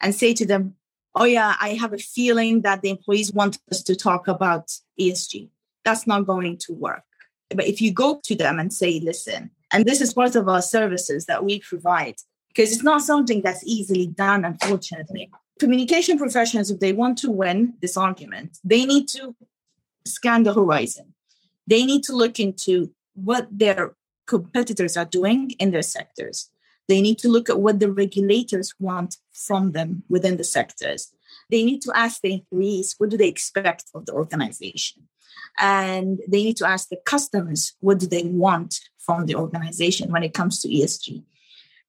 and 0.00 0.14
say 0.14 0.34
to 0.34 0.46
them, 0.46 0.74
Oh, 1.14 1.24
yeah, 1.24 1.56
I 1.58 1.70
have 1.70 1.94
a 1.94 1.98
feeling 1.98 2.62
that 2.62 2.82
the 2.82 2.90
employees 2.90 3.32
want 3.32 3.58
us 3.70 3.82
to 3.84 3.96
talk 3.96 4.28
about 4.28 4.70
ESG. 5.00 5.48
That's 5.84 6.06
not 6.06 6.26
going 6.26 6.58
to 6.58 6.74
work. 6.74 7.04
But 7.50 7.66
if 7.66 7.80
you 7.80 7.92
go 7.92 8.20
to 8.24 8.34
them 8.34 8.58
and 8.58 8.72
say, 8.72 9.00
Listen, 9.00 9.50
and 9.72 9.84
this 9.84 10.00
is 10.00 10.14
part 10.14 10.36
of 10.36 10.48
our 10.48 10.62
services 10.62 11.26
that 11.26 11.44
we 11.44 11.60
provide, 11.60 12.16
because 12.48 12.72
it's 12.72 12.82
not 12.82 13.02
something 13.02 13.42
that's 13.42 13.64
easily 13.64 14.06
done, 14.06 14.44
unfortunately 14.44 15.30
communication 15.58 16.18
professionals, 16.18 16.70
if 16.70 16.80
they 16.80 16.92
want 16.92 17.18
to 17.18 17.30
win 17.30 17.74
this 17.80 17.96
argument, 17.96 18.58
they 18.64 18.84
need 18.86 19.08
to 19.08 19.34
scan 20.06 20.44
the 20.44 20.54
horizon. 20.54 21.14
They 21.66 21.84
need 21.84 22.02
to 22.04 22.16
look 22.16 22.40
into 22.40 22.92
what 23.14 23.46
their 23.50 23.94
competitors 24.26 24.96
are 24.96 25.04
doing 25.04 25.50
in 25.58 25.70
their 25.70 25.82
sectors. 25.82 26.50
They 26.86 27.02
need 27.02 27.18
to 27.18 27.28
look 27.28 27.50
at 27.50 27.60
what 27.60 27.80
the 27.80 27.92
regulators 27.92 28.72
want 28.78 29.16
from 29.32 29.72
them 29.72 30.04
within 30.08 30.38
the 30.38 30.44
sectors. 30.44 31.12
They 31.50 31.62
need 31.64 31.82
to 31.82 31.92
ask 31.94 32.22
the 32.22 32.34
employees 32.34 32.94
what 32.96 33.10
do 33.10 33.18
they 33.18 33.28
expect 33.28 33.84
of 33.94 34.06
the 34.06 34.12
organization. 34.12 35.08
And 35.58 36.20
they 36.28 36.44
need 36.44 36.56
to 36.58 36.68
ask 36.68 36.88
the 36.88 37.00
customers 37.04 37.74
what 37.80 37.98
do 37.98 38.06
they 38.06 38.24
want 38.24 38.80
from 38.98 39.26
the 39.26 39.34
organization 39.34 40.10
when 40.12 40.22
it 40.22 40.34
comes 40.34 40.60
to 40.60 40.68
ESG. 40.68 41.22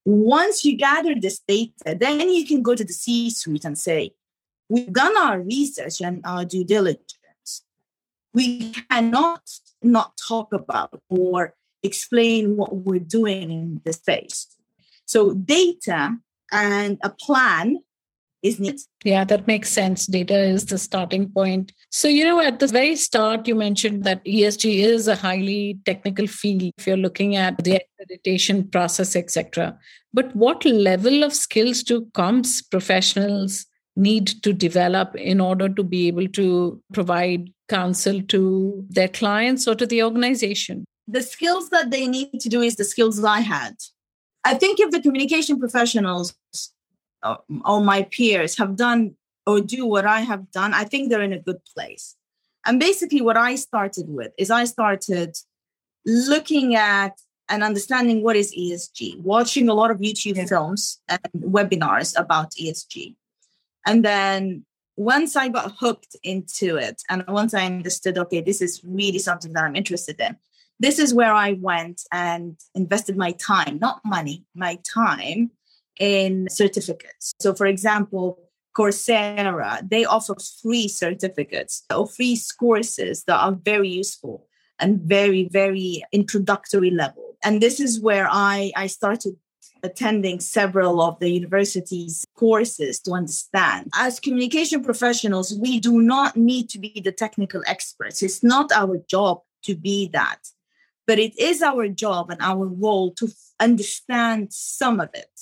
Once 0.05 0.63
you 0.63 0.77
gather 0.77 1.13
this 1.15 1.39
data, 1.47 1.95
then 1.99 2.29
you 2.29 2.45
can 2.45 2.61
go 2.61 2.73
to 2.73 2.83
the 2.83 2.93
C 2.93 3.29
suite 3.29 3.65
and 3.65 3.77
say, 3.77 4.13
We've 4.69 4.93
done 4.93 5.17
our 5.17 5.41
research 5.41 5.99
and 5.99 6.21
our 6.25 6.45
due 6.45 6.63
diligence. 6.63 7.63
We 8.33 8.71
cannot 8.71 9.41
not 9.81 10.15
talk 10.17 10.53
about 10.53 11.01
or 11.09 11.55
explain 11.81 12.55
what 12.55 12.75
we're 12.75 12.99
doing 12.99 13.51
in 13.51 13.81
this 13.83 13.97
space. 13.97 14.47
So, 15.05 15.33
data 15.33 16.17
and 16.51 16.99
a 17.03 17.09
plan 17.09 17.79
is 18.41 18.59
neat. 18.59 18.81
Yeah, 19.03 19.23
that 19.25 19.47
makes 19.47 19.69
sense. 19.69 20.05
Data 20.05 20.37
is 20.37 20.65
the 20.65 20.77
starting 20.77 21.29
point. 21.29 21.73
So, 21.89 22.07
you 22.07 22.23
know, 22.23 22.39
at 22.39 22.59
the 22.59 22.67
very 22.67 22.95
start, 22.95 23.47
you 23.47 23.55
mentioned 23.55 24.03
that 24.05 24.23
ESG 24.25 24.79
is 24.79 25.07
a 25.07 25.15
highly 25.15 25.79
technical 25.85 26.27
field 26.27 26.71
if 26.77 26.87
you're 26.87 26.97
looking 26.97 27.35
at 27.35 27.57
the 27.63 27.81
accreditation 27.81 28.71
process, 28.71 29.15
etc. 29.15 29.77
But 30.13 30.35
what 30.35 30.65
level 30.65 31.23
of 31.23 31.33
skills 31.33 31.83
do 31.83 32.05
comms 32.13 32.63
professionals 32.69 33.65
need 33.95 34.27
to 34.43 34.53
develop 34.53 35.15
in 35.15 35.41
order 35.41 35.67
to 35.67 35.83
be 35.83 36.07
able 36.07 36.27
to 36.29 36.81
provide 36.93 37.51
counsel 37.67 38.21
to 38.23 38.85
their 38.89 39.09
clients 39.09 39.67
or 39.67 39.75
to 39.75 39.85
the 39.85 40.03
organization? 40.03 40.85
The 41.07 41.23
skills 41.23 41.69
that 41.69 41.91
they 41.91 42.07
need 42.07 42.39
to 42.39 42.49
do 42.49 42.61
is 42.61 42.75
the 42.75 42.85
skills 42.85 43.23
I 43.23 43.41
had. 43.41 43.75
I 44.45 44.53
think 44.53 44.79
if 44.79 44.91
the 44.91 45.01
communication 45.01 45.59
professionals 45.59 46.33
Uh, 47.21 47.35
or 47.65 47.81
my 47.81 48.03
peers 48.03 48.57
have 48.57 48.75
done 48.75 49.15
or 49.45 49.59
do 49.61 49.85
what 49.85 50.05
I 50.05 50.21
have 50.21 50.51
done, 50.51 50.73
I 50.73 50.83
think 50.83 51.09
they're 51.09 51.21
in 51.21 51.33
a 51.33 51.39
good 51.39 51.59
place. 51.75 52.15
And 52.65 52.79
basically, 52.79 53.21
what 53.21 53.37
I 53.37 53.55
started 53.55 54.05
with 54.07 54.31
is 54.37 54.51
I 54.51 54.65
started 54.65 55.35
looking 56.05 56.75
at 56.75 57.19
and 57.49 57.63
understanding 57.63 58.21
what 58.23 58.35
is 58.35 58.53
ESG, 58.55 59.19
watching 59.21 59.69
a 59.69 59.73
lot 59.73 59.91
of 59.91 59.97
YouTube 59.97 60.47
films 60.47 61.01
and 61.09 61.19
webinars 61.35 62.17
about 62.17 62.51
ESG. 62.51 63.15
And 63.85 64.05
then 64.05 64.65
once 64.95 65.35
I 65.35 65.47
got 65.47 65.73
hooked 65.79 66.15
into 66.23 66.75
it, 66.75 67.01
and 67.09 67.23
once 67.27 67.53
I 67.53 67.65
understood, 67.65 68.17
okay, 68.17 68.41
this 68.41 68.61
is 68.61 68.81
really 68.83 69.19
something 69.19 69.53
that 69.53 69.63
I'm 69.63 69.75
interested 69.75 70.19
in, 70.19 70.37
this 70.79 70.99
is 70.99 71.13
where 71.13 71.33
I 71.33 71.53
went 71.53 72.01
and 72.11 72.57
invested 72.75 73.17
my 73.17 73.31
time, 73.31 73.79
not 73.79 73.99
money, 74.05 74.45
my 74.53 74.77
time 74.93 75.51
in 75.99 76.47
certificates. 76.49 77.33
So, 77.39 77.53
for 77.53 77.67
example, 77.67 78.39
Coursera, 78.75 79.87
they 79.87 80.05
offer 80.05 80.35
free 80.61 80.87
certificates 80.87 81.83
or 81.93 82.07
free 82.07 82.39
courses 82.59 83.23
that 83.25 83.35
are 83.35 83.51
very 83.51 83.89
useful 83.89 84.47
and 84.79 85.01
very, 85.01 85.49
very 85.51 86.03
introductory 86.11 86.89
level. 86.89 87.35
And 87.43 87.61
this 87.61 87.79
is 87.79 87.99
where 87.99 88.27
I, 88.29 88.71
I 88.75 88.87
started 88.87 89.35
attending 89.83 90.39
several 90.39 91.01
of 91.01 91.19
the 91.19 91.29
university's 91.29 92.25
courses 92.35 92.99
to 93.01 93.11
understand. 93.11 93.89
As 93.95 94.19
communication 94.19 94.83
professionals, 94.83 95.57
we 95.57 95.79
do 95.79 96.01
not 96.01 96.35
need 96.35 96.69
to 96.69 96.79
be 96.79 97.01
the 97.03 97.11
technical 97.11 97.63
experts. 97.65 98.21
It's 98.21 98.43
not 98.43 98.71
our 98.71 98.97
job 99.09 99.41
to 99.63 99.75
be 99.75 100.09
that, 100.13 100.39
but 101.07 101.19
it 101.19 101.37
is 101.39 101.61
our 101.61 101.87
job 101.87 102.29
and 102.29 102.41
our 102.41 102.65
role 102.65 103.11
to 103.15 103.29
understand 103.59 104.53
some 104.53 104.99
of 104.99 105.09
it 105.13 105.39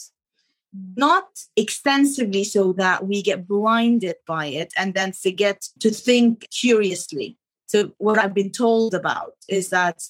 not 0.96 1.28
extensively 1.56 2.44
so 2.44 2.74
that 2.74 3.08
we 3.08 3.22
get 3.22 3.48
blinded 3.48 4.16
by 4.28 4.48
it 4.48 4.74
and 4.78 4.94
then 4.94 5.14
forget 5.14 5.68
to 5.80 5.92
think 5.92 6.48
curiously. 6.52 7.38
So, 7.68 7.92
what 7.98 8.18
I've 8.18 8.34
been 8.34 8.52
told 8.52 8.94
about 8.94 9.34
is 9.48 9.70
that 9.70 10.02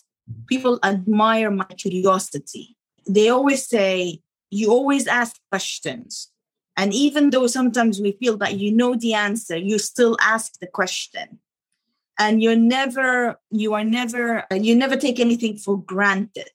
people 0.47 0.79
admire 0.83 1.51
my 1.51 1.65
curiosity. 1.65 2.75
They 3.07 3.29
always 3.29 3.67
say, 3.67 4.21
You 4.49 4.71
always 4.71 5.07
ask 5.07 5.35
questions. 5.51 6.31
And 6.77 6.93
even 6.93 7.31
though 7.31 7.47
sometimes 7.47 7.99
we 7.99 8.11
feel 8.11 8.37
that 8.37 8.57
you 8.57 8.71
know 8.71 8.95
the 8.95 9.15
answer, 9.15 9.57
you 9.57 9.79
still 9.79 10.15
ask 10.21 10.59
the 10.59 10.67
question. 10.67 11.39
And 12.19 12.41
you're 12.41 12.55
never, 12.55 13.39
you 13.51 13.73
are 13.73 13.83
never, 13.83 14.45
you 14.51 14.75
never 14.75 14.95
take 14.95 15.19
anything 15.19 15.57
for 15.57 15.81
granted 15.81 16.49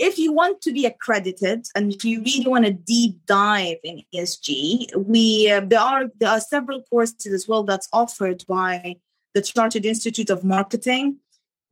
if 0.00 0.18
you 0.18 0.32
want 0.32 0.62
to 0.62 0.72
be 0.72 0.86
accredited 0.86 1.66
and 1.76 1.92
if 1.92 2.04
you 2.06 2.22
really 2.22 2.48
want 2.48 2.64
to 2.64 2.72
deep 2.72 3.20
dive 3.26 3.76
in 3.84 4.02
ESG, 4.14 4.96
we 4.96 5.50
uh, 5.50 5.60
there 5.60 5.78
are 5.78 6.04
there 6.18 6.30
are 6.30 6.40
several 6.40 6.82
courses 6.84 7.32
as 7.32 7.46
well 7.46 7.62
that's 7.64 7.88
offered 7.92 8.42
by 8.48 8.96
the 9.34 9.42
Chartered 9.42 9.84
Institute 9.84 10.30
of 10.30 10.42
Marketing 10.42 11.18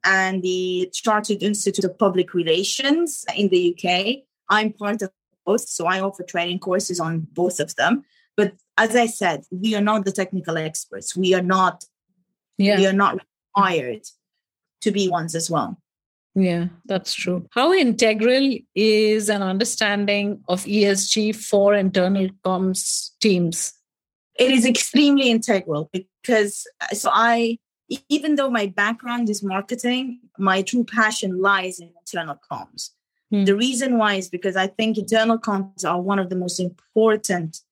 and 0.04 0.42
the 0.42 0.90
Chartered 0.92 1.42
Institute 1.42 1.86
of 1.86 1.98
Public 1.98 2.34
Relations 2.34 3.24
in 3.34 3.48
the 3.48 3.74
UK. 3.74 4.24
I'm 4.50 4.74
part 4.74 5.00
of 5.00 5.10
both, 5.46 5.66
so 5.66 5.86
I 5.86 6.00
offer 6.00 6.22
training 6.22 6.58
courses 6.58 7.00
on 7.00 7.26
both 7.32 7.58
of 7.60 7.74
them. 7.76 8.04
But 8.36 8.52
as 8.76 8.94
I 8.94 9.06
said, 9.06 9.44
we 9.50 9.74
are 9.74 9.80
not 9.80 10.04
the 10.04 10.12
technical 10.12 10.58
experts. 10.58 11.16
We 11.16 11.34
are 11.34 11.42
not. 11.42 11.84
Yeah. 12.58 12.76
We 12.76 12.86
are 12.86 12.92
not 12.92 13.20
required 13.56 14.02
to 14.82 14.90
be 14.90 15.08
ones 15.08 15.34
as 15.34 15.48
well. 15.50 15.80
Yeah, 16.38 16.66
that's 16.86 17.14
true. 17.14 17.46
How 17.50 17.72
integral 17.72 18.58
is 18.74 19.28
an 19.28 19.42
understanding 19.42 20.40
of 20.48 20.64
ESG 20.64 21.34
for 21.34 21.74
internal 21.74 22.28
comms 22.44 23.10
teams? 23.20 23.72
It 24.38 24.52
is 24.52 24.64
extremely 24.64 25.30
integral 25.30 25.90
because 25.92 26.64
so 26.92 27.10
I 27.12 27.58
even 28.08 28.36
though 28.36 28.50
my 28.50 28.66
background 28.66 29.28
is 29.30 29.42
marketing, 29.42 30.20
my 30.38 30.62
true 30.62 30.84
passion 30.84 31.40
lies 31.40 31.80
in 31.80 31.90
internal 31.98 32.38
comms. 32.50 32.90
Hmm. 33.30 33.44
The 33.44 33.56
reason 33.56 33.98
why 33.98 34.14
is 34.14 34.28
because 34.28 34.54
I 34.54 34.68
think 34.68 34.96
internal 34.96 35.38
comms 35.38 35.84
are 35.84 36.00
one 36.00 36.20
of 36.20 36.30
the 36.30 36.36
most 36.36 36.60
important 36.60 37.62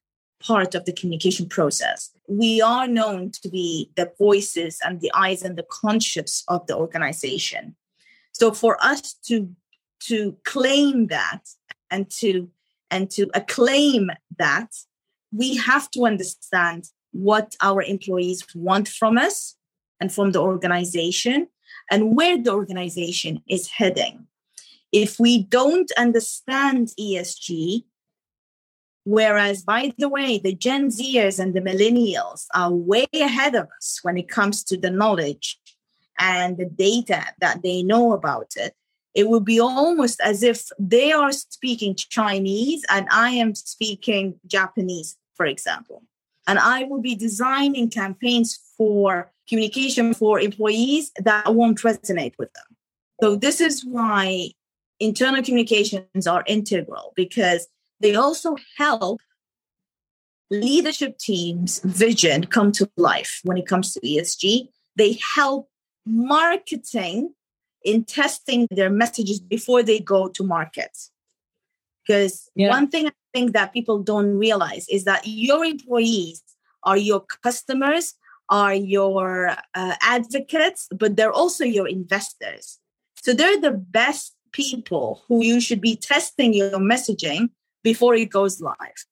part 0.42 0.74
of 0.74 0.86
the 0.86 0.92
communication 0.92 1.48
process. 1.48 2.10
We 2.26 2.60
are 2.60 2.88
known 2.88 3.30
to 3.42 3.48
be 3.48 3.90
the 3.96 4.10
voices 4.18 4.80
and 4.84 5.00
the 5.00 5.12
eyes 5.14 5.42
and 5.42 5.56
the 5.56 5.66
conscience 5.70 6.42
of 6.48 6.66
the 6.66 6.76
organization. 6.76 7.76
So 8.38 8.52
for 8.52 8.76
us 8.84 9.14
to 9.28 9.48
to 10.08 10.36
claim 10.44 11.06
that 11.06 11.40
and 11.90 12.10
to 12.20 12.50
and 12.90 13.10
to 13.12 13.30
acclaim 13.32 14.10
that, 14.38 14.70
we 15.32 15.56
have 15.56 15.90
to 15.92 16.04
understand 16.04 16.84
what 17.12 17.56
our 17.62 17.82
employees 17.82 18.46
want 18.54 18.88
from 18.88 19.16
us 19.16 19.56
and 20.00 20.12
from 20.12 20.32
the 20.32 20.40
organization 20.40 21.48
and 21.90 22.14
where 22.14 22.36
the 22.36 22.52
organization 22.52 23.42
is 23.48 23.68
heading. 23.68 24.26
If 24.92 25.18
we 25.18 25.42
don't 25.42 25.90
understand 25.96 26.88
ESG, 27.00 27.84
whereas, 29.04 29.62
by 29.62 29.94
the 29.96 30.10
way, 30.10 30.38
the 30.38 30.54
Gen 30.54 30.88
Zers 30.90 31.38
and 31.38 31.54
the 31.54 31.62
millennials 31.62 32.44
are 32.54 32.70
way 32.70 33.06
ahead 33.14 33.54
of 33.54 33.68
us 33.78 34.00
when 34.02 34.18
it 34.18 34.28
comes 34.28 34.62
to 34.64 34.76
the 34.76 34.90
knowledge 34.90 35.58
and 36.18 36.56
the 36.56 36.66
data 36.66 37.24
that 37.40 37.62
they 37.62 37.82
know 37.82 38.12
about 38.12 38.52
it, 38.56 38.74
it 39.14 39.28
would 39.28 39.44
be 39.44 39.58
almost 39.60 40.20
as 40.20 40.42
if 40.42 40.68
they 40.78 41.10
are 41.12 41.32
speaking 41.32 41.94
Chinese 41.94 42.84
and 42.90 43.08
I 43.10 43.30
am 43.30 43.54
speaking 43.54 44.38
Japanese, 44.46 45.16
for 45.34 45.46
example. 45.46 46.02
And 46.46 46.58
I 46.58 46.84
will 46.84 47.00
be 47.00 47.14
designing 47.14 47.90
campaigns 47.90 48.58
for 48.76 49.32
communication 49.48 50.14
for 50.14 50.38
employees 50.38 51.12
that 51.18 51.54
won't 51.54 51.80
resonate 51.80 52.34
with 52.38 52.52
them. 52.52 52.76
So, 53.22 53.36
this 53.36 53.60
is 53.60 53.84
why 53.84 54.50
internal 55.00 55.42
communications 55.42 56.26
are 56.26 56.44
integral 56.46 57.12
because 57.16 57.66
they 58.00 58.14
also 58.14 58.56
help 58.76 59.20
leadership 60.50 61.18
teams' 61.18 61.80
vision 61.80 62.44
come 62.44 62.72
to 62.72 62.90
life 62.96 63.40
when 63.44 63.56
it 63.56 63.66
comes 63.66 63.92
to 63.94 64.00
ESG. 64.00 64.68
They 64.96 65.18
help 65.34 65.68
marketing 66.06 67.34
in 67.84 68.04
testing 68.04 68.66
their 68.70 68.90
messages 68.90 69.40
before 69.40 69.82
they 69.82 70.00
go 70.00 70.28
to 70.28 70.42
market. 70.42 70.96
Because 72.06 72.48
yeah. 72.54 72.68
one 72.68 72.88
thing 72.88 73.08
I 73.08 73.12
think 73.34 73.52
that 73.52 73.72
people 73.72 74.02
don't 74.02 74.36
realize 74.36 74.86
is 74.88 75.04
that 75.04 75.22
your 75.26 75.64
employees 75.64 76.42
are 76.84 76.96
your 76.96 77.20
customers, 77.42 78.14
are 78.48 78.74
your 78.74 79.56
uh, 79.74 79.94
advocates, 80.00 80.88
but 80.96 81.16
they're 81.16 81.32
also 81.32 81.64
your 81.64 81.88
investors. 81.88 82.78
So 83.22 83.32
they're 83.32 83.60
the 83.60 83.72
best 83.72 84.34
people 84.52 85.22
who 85.26 85.44
you 85.44 85.60
should 85.60 85.80
be 85.80 85.96
testing 85.96 86.54
your 86.54 86.78
messaging 86.78 87.50
before 87.82 88.14
it 88.14 88.30
goes 88.30 88.60
live. 88.60 89.04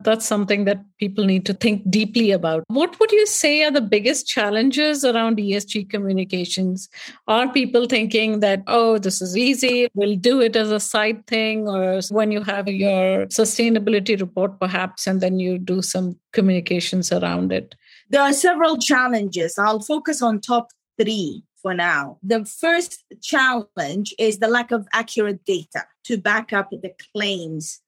That's 0.00 0.26
something 0.26 0.64
that 0.64 0.84
people 0.98 1.24
need 1.24 1.46
to 1.46 1.54
think 1.54 1.88
deeply 1.88 2.30
about. 2.32 2.64
What 2.66 2.98
would 2.98 3.12
you 3.12 3.26
say 3.26 3.62
are 3.62 3.70
the 3.70 3.80
biggest 3.80 4.26
challenges 4.26 5.04
around 5.04 5.38
ESG 5.38 5.88
communications? 5.88 6.88
Are 7.28 7.50
people 7.50 7.86
thinking 7.86 8.40
that, 8.40 8.62
oh, 8.66 8.98
this 8.98 9.22
is 9.22 9.36
easy, 9.36 9.88
we'll 9.94 10.16
do 10.16 10.40
it 10.40 10.56
as 10.56 10.70
a 10.70 10.80
side 10.80 11.26
thing, 11.26 11.68
or 11.68 12.00
when 12.10 12.32
you 12.32 12.42
have 12.42 12.68
your 12.68 13.26
sustainability 13.26 14.20
report, 14.20 14.58
perhaps, 14.58 15.06
and 15.06 15.20
then 15.20 15.38
you 15.38 15.58
do 15.58 15.80
some 15.80 16.18
communications 16.32 17.12
around 17.12 17.52
it? 17.52 17.74
There 18.10 18.22
are 18.22 18.32
several 18.32 18.76
challenges. 18.76 19.58
I'll 19.58 19.80
focus 19.80 20.20
on 20.20 20.40
top 20.40 20.68
three 21.00 21.44
for 21.62 21.72
now. 21.72 22.18
The 22.22 22.44
first 22.44 23.04
challenge 23.22 24.14
is 24.18 24.38
the 24.38 24.48
lack 24.48 24.70
of 24.70 24.86
accurate 24.92 25.44
data 25.44 25.86
to 26.04 26.18
back 26.18 26.52
up 26.52 26.68
the 26.70 26.92
claims 27.14 27.80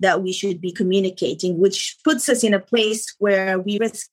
that 0.00 0.22
we 0.22 0.32
should 0.32 0.60
be 0.60 0.72
communicating, 0.72 1.58
which 1.58 1.96
puts 2.04 2.28
us 2.28 2.44
in 2.44 2.54
a 2.54 2.60
place 2.60 3.14
where 3.18 3.58
we 3.58 3.78
risk 3.78 4.08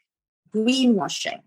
greenwashing. 0.54 1.42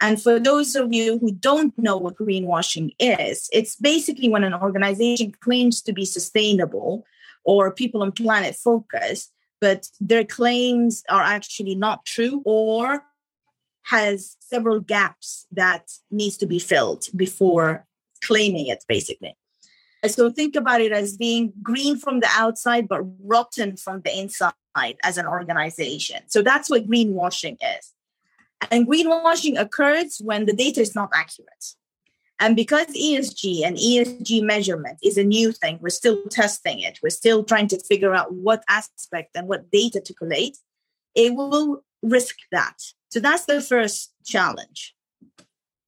And 0.00 0.20
for 0.20 0.38
those 0.38 0.74
of 0.74 0.92
you 0.92 1.18
who 1.18 1.32
don't 1.32 1.76
know 1.78 1.96
what 1.96 2.16
greenwashing 2.16 2.94
is, 2.98 3.48
it's 3.52 3.76
basically 3.76 4.28
when 4.28 4.44
an 4.44 4.54
organization 4.54 5.32
claims 5.40 5.80
to 5.82 5.92
be 5.92 6.04
sustainable 6.04 7.06
or 7.44 7.70
people 7.70 8.02
on 8.02 8.12
planet 8.12 8.54
focused, 8.54 9.32
but 9.60 9.88
their 10.00 10.24
claims 10.24 11.04
are 11.08 11.22
actually 11.22 11.74
not 11.74 12.04
true 12.04 12.42
or 12.44 13.04
has 13.84 14.36
several 14.40 14.80
gaps 14.80 15.46
that 15.52 15.90
needs 16.10 16.36
to 16.38 16.46
be 16.46 16.58
filled 16.58 17.06
before 17.14 17.86
claiming 18.22 18.66
it 18.66 18.84
basically 18.88 19.36
so 20.10 20.30
think 20.30 20.56
about 20.56 20.80
it 20.80 20.92
as 20.92 21.16
being 21.16 21.52
green 21.62 21.98
from 21.98 22.20
the 22.20 22.28
outside, 22.32 22.88
but 22.88 23.02
rotten 23.22 23.76
from 23.76 24.02
the 24.02 24.18
inside 24.18 24.52
as 25.02 25.18
an 25.18 25.26
organization. 25.26 26.22
So 26.26 26.42
that's 26.42 26.68
what 26.68 26.88
greenwashing 26.88 27.56
is. 27.78 27.92
And 28.70 28.86
greenwashing 28.86 29.58
occurs 29.58 30.20
when 30.22 30.46
the 30.46 30.52
data 30.52 30.80
is 30.80 30.94
not 30.94 31.10
accurate. 31.14 31.74
And 32.40 32.56
because 32.56 32.86
ESG 32.88 33.64
and 33.64 33.76
ESG 33.76 34.42
measurement 34.42 34.98
is 35.02 35.16
a 35.16 35.24
new 35.24 35.52
thing, 35.52 35.78
we're 35.80 35.90
still 35.90 36.22
testing 36.30 36.80
it. 36.80 36.98
We're 37.02 37.10
still 37.10 37.44
trying 37.44 37.68
to 37.68 37.78
figure 37.78 38.14
out 38.14 38.32
what 38.32 38.64
aspect 38.68 39.36
and 39.36 39.46
what 39.46 39.70
data 39.70 40.00
to 40.00 40.14
collate. 40.14 40.58
It 41.14 41.34
will 41.34 41.84
risk 42.02 42.36
that. 42.50 42.76
So 43.10 43.20
that's 43.20 43.44
the 43.44 43.60
first 43.60 44.12
challenge. 44.24 44.94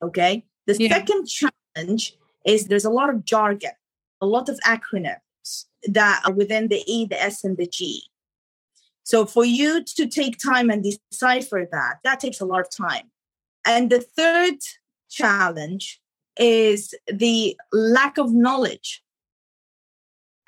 Okay. 0.00 0.46
The 0.66 0.76
yeah. 0.78 0.88
second 0.88 1.26
challenge 1.26 2.16
is 2.44 2.68
there's 2.68 2.84
a 2.84 2.90
lot 2.90 3.10
of 3.10 3.24
jargon 3.24 3.72
a 4.20 4.26
lot 4.26 4.48
of 4.48 4.58
acronyms 4.60 5.66
that 5.84 6.22
are 6.24 6.32
within 6.32 6.68
the 6.68 6.82
E, 6.86 7.06
the 7.06 7.20
S, 7.20 7.44
and 7.44 7.56
the 7.56 7.66
G. 7.66 8.02
So 9.04 9.24
for 9.24 9.44
you 9.44 9.84
to 9.84 10.06
take 10.06 10.36
time 10.38 10.68
and 10.68 10.82
decipher 10.82 11.68
that, 11.70 11.98
that 12.02 12.18
takes 12.18 12.40
a 12.40 12.44
lot 12.44 12.60
of 12.60 12.70
time. 12.70 13.10
And 13.64 13.90
the 13.90 14.00
third 14.00 14.56
challenge 15.08 16.00
is 16.38 16.94
the 17.06 17.56
lack 17.72 18.18
of 18.18 18.32
knowledge 18.32 19.02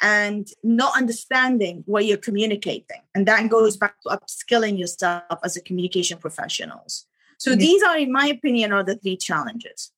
and 0.00 0.48
not 0.62 0.96
understanding 0.96 1.82
what 1.86 2.04
you're 2.04 2.16
communicating. 2.16 3.00
And 3.14 3.26
that 3.26 3.48
goes 3.48 3.76
back 3.76 4.00
to 4.02 4.10
upskilling 4.10 4.78
yourself 4.78 5.38
as 5.44 5.56
a 5.56 5.60
communication 5.60 6.18
professionals. 6.18 7.06
So 7.38 7.52
mm-hmm. 7.52 7.60
these 7.60 7.82
are, 7.82 7.98
in 7.98 8.12
my 8.12 8.26
opinion, 8.26 8.72
are 8.72 8.84
the 8.84 8.96
three 8.96 9.16
challenges. 9.16 9.92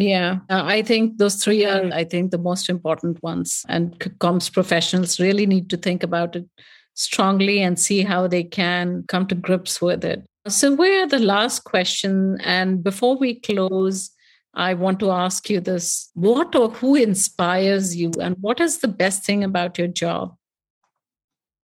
Yeah, 0.00 0.38
uh, 0.48 0.62
I 0.64 0.80
think 0.80 1.18
those 1.18 1.44
three 1.44 1.66
are, 1.66 1.92
I 1.92 2.04
think, 2.04 2.30
the 2.30 2.38
most 2.38 2.70
important 2.70 3.22
ones. 3.22 3.66
And 3.68 3.98
comms 4.18 4.50
professionals 4.50 5.20
really 5.20 5.44
need 5.44 5.68
to 5.70 5.76
think 5.76 6.02
about 6.02 6.36
it 6.36 6.46
strongly 6.94 7.60
and 7.60 7.78
see 7.78 8.02
how 8.02 8.26
they 8.26 8.42
can 8.42 9.04
come 9.08 9.26
to 9.26 9.34
grips 9.34 9.82
with 9.82 10.02
it. 10.02 10.24
So, 10.48 10.74
we're 10.74 11.06
the 11.06 11.18
last 11.18 11.64
question. 11.64 12.38
And 12.42 12.82
before 12.82 13.18
we 13.18 13.40
close, 13.40 14.10
I 14.54 14.72
want 14.72 15.00
to 15.00 15.10
ask 15.10 15.50
you 15.50 15.60
this 15.60 16.10
what 16.14 16.54
or 16.54 16.70
who 16.70 16.94
inspires 16.94 17.94
you, 17.94 18.10
and 18.18 18.36
what 18.40 18.58
is 18.58 18.78
the 18.78 18.88
best 18.88 19.22
thing 19.22 19.44
about 19.44 19.76
your 19.76 19.88
job? 19.88 20.34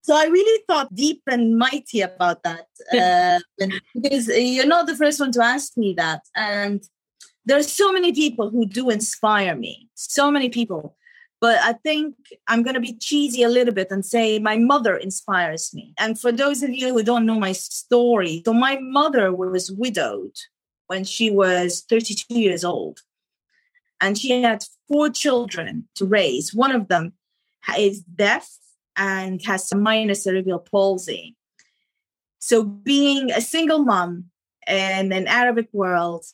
So 0.03 0.15
I 0.17 0.25
really 0.25 0.63
thought 0.67 0.95
deep 0.95 1.21
and 1.27 1.59
mighty 1.59 2.01
about 2.01 2.43
that 2.45 2.67
uh, 3.61 3.67
because 3.95 4.29
you're 4.29 4.67
not 4.67 4.87
the 4.87 4.97
first 4.97 5.21
one 5.21 5.33
to 5.33 5.45
ask 5.45 5.77
me 5.77 5.95
that. 5.99 6.23
And 6.35 6.83
there's 7.45 7.73
so 7.73 7.93
many 7.93 8.13
people 8.13 8.51
who 8.51 8.67
do 8.67 8.91
inspire 8.91 9.57
me 9.57 9.89
so 9.95 10.31
many 10.31 10.49
people. 10.49 10.97
But 11.41 11.59
i 11.61 11.73
think 11.73 12.15
i'm 12.49 12.63
going 12.63 12.75
to 12.75 12.81
be 12.89 12.99
cheesy 13.07 13.43
a 13.43 13.49
little 13.49 13.73
bit 13.73 13.91
and 13.91 14.05
say 14.05 14.39
my 14.39 14.57
mother 14.59 14.97
inspires 14.97 15.73
me. 15.73 15.95
And 15.99 16.21
for 16.21 16.33
those 16.33 16.63
of 16.63 16.71
you 16.71 16.93
who 16.93 17.03
don't 17.03 17.27
know 17.27 17.39
my 17.39 17.53
story 17.53 18.43
so 18.45 18.53
my 18.53 18.79
mother 18.81 19.33
was 19.33 19.73
widowed 19.73 20.37
when 20.87 21.05
she 21.05 21.31
was 21.31 21.85
32 21.89 22.39
years 22.39 22.65
old. 22.65 23.01
And 24.03 24.19
she 24.19 24.43
had 24.43 24.65
four 24.89 25.09
children 25.11 25.89
to 25.97 26.05
raise. 26.07 26.55
One 26.55 26.73
of 26.73 26.89
them 26.89 27.13
is 27.79 28.01
deaf 28.03 28.49
and 28.97 29.41
has 29.45 29.69
some 29.69 29.83
minor 29.83 30.15
cerebral 30.15 30.59
palsy. 30.59 31.37
So 32.39 32.65
being 32.65 33.31
a 33.31 33.41
single 33.41 33.85
mom 33.85 34.31
in 34.67 35.13
an 35.13 35.27
arabic 35.27 35.69
world 35.73 36.25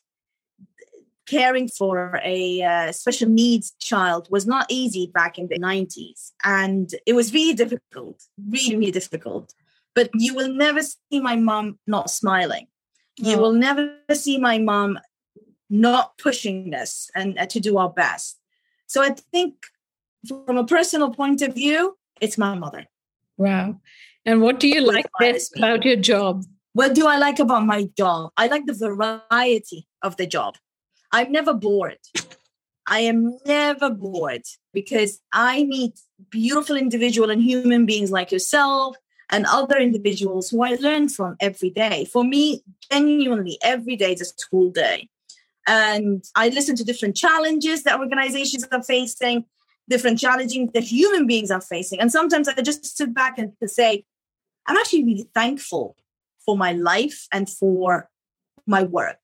caring 1.26 1.68
for 1.68 2.20
a 2.24 2.62
uh, 2.62 2.92
special 2.92 3.28
needs 3.28 3.72
child 3.80 4.28
was 4.30 4.46
not 4.46 4.66
easy 4.68 5.10
back 5.12 5.38
in 5.38 5.48
the 5.48 5.58
90s. 5.58 6.32
And 6.44 6.90
it 7.06 7.14
was 7.14 7.32
really 7.32 7.54
difficult, 7.54 8.22
really, 8.48 8.76
really 8.76 8.92
difficult. 8.92 9.54
But 9.94 10.10
you 10.14 10.34
will 10.34 10.52
never 10.52 10.82
see 10.82 11.20
my 11.20 11.36
mom 11.36 11.78
not 11.86 12.10
smiling. 12.10 12.66
You 13.16 13.36
oh. 13.36 13.40
will 13.40 13.52
never 13.52 13.96
see 14.12 14.38
my 14.38 14.58
mom 14.58 14.98
not 15.68 16.16
pushing 16.18 16.70
this 16.70 17.10
and 17.14 17.38
uh, 17.38 17.46
to 17.46 17.60
do 17.60 17.78
our 17.78 17.90
best. 17.90 18.38
So 18.86 19.02
I 19.02 19.10
think 19.32 19.54
from 20.28 20.58
a 20.58 20.64
personal 20.64 21.10
point 21.10 21.42
of 21.42 21.54
view, 21.54 21.96
it's 22.20 22.38
my 22.38 22.54
mother. 22.54 22.86
Wow. 23.36 23.80
And 24.24 24.42
what 24.42 24.60
do 24.60 24.68
you 24.68 24.80
like 24.80 25.06
best 25.18 25.56
about 25.56 25.84
your 25.84 25.96
job? 25.96 26.44
What 26.72 26.94
do 26.94 27.06
I 27.06 27.16
like 27.16 27.38
about 27.38 27.64
my 27.64 27.88
job? 27.96 28.30
I 28.36 28.48
like 28.48 28.66
the 28.66 28.74
variety 28.74 29.86
of 30.02 30.16
the 30.16 30.26
job. 30.26 30.56
I'm 31.12 31.32
never 31.32 31.54
bored. 31.54 31.98
I 32.86 33.00
am 33.00 33.38
never 33.44 33.90
bored 33.90 34.42
because 34.72 35.20
I 35.32 35.64
meet 35.64 35.98
beautiful 36.30 36.76
individual 36.76 37.30
and 37.30 37.42
human 37.42 37.84
beings 37.84 38.10
like 38.10 38.30
yourself 38.30 38.96
and 39.30 39.44
other 39.46 39.76
individuals 39.78 40.50
who 40.50 40.62
I 40.62 40.76
learn 40.76 41.08
from 41.08 41.36
every 41.40 41.70
day. 41.70 42.04
For 42.04 42.22
me, 42.22 42.62
genuinely, 42.90 43.58
every 43.62 43.96
day 43.96 44.12
is 44.12 44.20
a 44.20 44.24
school 44.24 44.70
day. 44.70 45.08
And 45.66 46.24
I 46.36 46.48
listen 46.50 46.76
to 46.76 46.84
different 46.84 47.16
challenges 47.16 47.82
that 47.82 47.98
organizations 47.98 48.64
are 48.70 48.82
facing, 48.82 49.44
different 49.88 50.20
challenges 50.20 50.68
that 50.72 50.84
human 50.84 51.26
beings 51.26 51.50
are 51.50 51.60
facing. 51.60 52.00
And 52.00 52.12
sometimes 52.12 52.46
I 52.46 52.62
just 52.62 52.96
sit 52.96 53.12
back 53.12 53.36
and 53.36 53.52
say, 53.66 54.04
I'm 54.66 54.76
actually 54.76 55.04
really 55.04 55.28
thankful 55.34 55.96
for 56.44 56.56
my 56.56 56.72
life 56.72 57.26
and 57.32 57.50
for 57.50 58.08
my 58.64 58.84
work. 58.84 59.18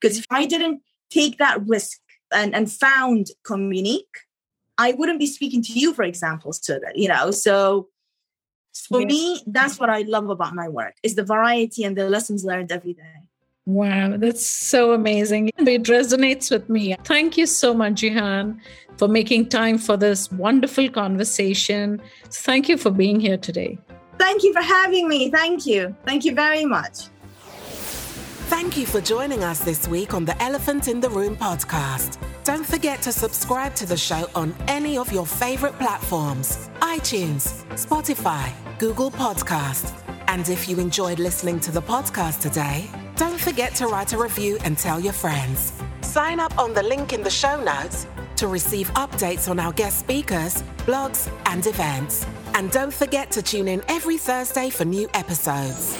Because 0.00 0.18
if 0.18 0.26
I 0.30 0.46
didn't 0.46 0.82
take 1.10 1.38
that 1.38 1.66
risk 1.66 1.98
and, 2.32 2.54
and 2.54 2.70
found 2.70 3.28
Communique, 3.44 4.06
I 4.76 4.92
wouldn't 4.92 5.18
be 5.18 5.26
speaking 5.26 5.62
to 5.62 5.72
you, 5.72 5.92
for 5.92 6.04
example, 6.04 6.52
so 6.52 6.78
that, 6.78 6.96
you 6.96 7.08
know, 7.08 7.30
so 7.30 7.88
for 8.88 9.00
yes. 9.00 9.08
me, 9.08 9.42
that's 9.46 9.80
what 9.80 9.90
I 9.90 10.02
love 10.02 10.30
about 10.30 10.54
my 10.54 10.68
work 10.68 10.94
is 11.02 11.16
the 11.16 11.24
variety 11.24 11.84
and 11.84 11.96
the 11.96 12.08
lessons 12.08 12.44
learned 12.44 12.70
every 12.70 12.94
day. 12.94 13.28
Wow, 13.66 14.16
that's 14.16 14.46
so 14.46 14.92
amazing. 14.92 15.50
It 15.58 15.82
resonates 15.84 16.50
with 16.50 16.70
me. 16.70 16.96
Thank 17.04 17.36
you 17.36 17.44
so 17.44 17.74
much, 17.74 18.00
Gihan, 18.00 18.58
for 18.96 19.08
making 19.08 19.50
time 19.50 19.76
for 19.76 19.96
this 19.96 20.32
wonderful 20.32 20.88
conversation. 20.88 22.00
Thank 22.30 22.70
you 22.70 22.78
for 22.78 22.90
being 22.90 23.20
here 23.20 23.36
today. 23.36 23.78
Thank 24.18 24.42
you 24.42 24.54
for 24.54 24.62
having 24.62 25.06
me. 25.06 25.30
Thank 25.30 25.66
you. 25.66 25.94
Thank 26.06 26.24
you 26.24 26.34
very 26.34 26.64
much. 26.64 27.08
Thank 28.48 28.78
you 28.78 28.86
for 28.86 29.02
joining 29.02 29.44
us 29.44 29.58
this 29.58 29.86
week 29.86 30.14
on 30.14 30.24
the 30.24 30.42
Elephant 30.42 30.88
in 30.88 31.00
the 31.00 31.10
Room 31.10 31.36
podcast. 31.36 32.16
Don't 32.44 32.64
forget 32.64 33.02
to 33.02 33.12
subscribe 33.12 33.74
to 33.74 33.84
the 33.84 33.96
show 33.96 34.26
on 34.34 34.54
any 34.68 34.96
of 34.96 35.12
your 35.12 35.26
favorite 35.26 35.78
platforms 35.78 36.70
iTunes, 36.80 37.62
Spotify, 37.74 38.50
Google 38.78 39.10
Podcast. 39.10 39.92
And 40.28 40.48
if 40.48 40.66
you 40.66 40.80
enjoyed 40.80 41.18
listening 41.18 41.60
to 41.60 41.70
the 41.70 41.82
podcast 41.82 42.40
today, 42.40 42.88
don't 43.16 43.38
forget 43.38 43.74
to 43.74 43.86
write 43.86 44.14
a 44.14 44.18
review 44.18 44.56
and 44.64 44.78
tell 44.78 44.98
your 44.98 45.12
friends. 45.12 45.74
Sign 46.00 46.40
up 46.40 46.58
on 46.58 46.72
the 46.72 46.82
link 46.82 47.12
in 47.12 47.22
the 47.22 47.30
show 47.30 47.62
notes 47.62 48.06
to 48.36 48.48
receive 48.48 48.88
updates 48.94 49.50
on 49.50 49.60
our 49.60 49.72
guest 49.72 49.98
speakers, 49.98 50.62
blogs, 50.86 51.30
and 51.44 51.66
events. 51.66 52.26
And 52.54 52.70
don't 52.70 52.94
forget 52.94 53.30
to 53.32 53.42
tune 53.42 53.68
in 53.68 53.82
every 53.88 54.16
Thursday 54.16 54.70
for 54.70 54.86
new 54.86 55.06
episodes. 55.12 55.98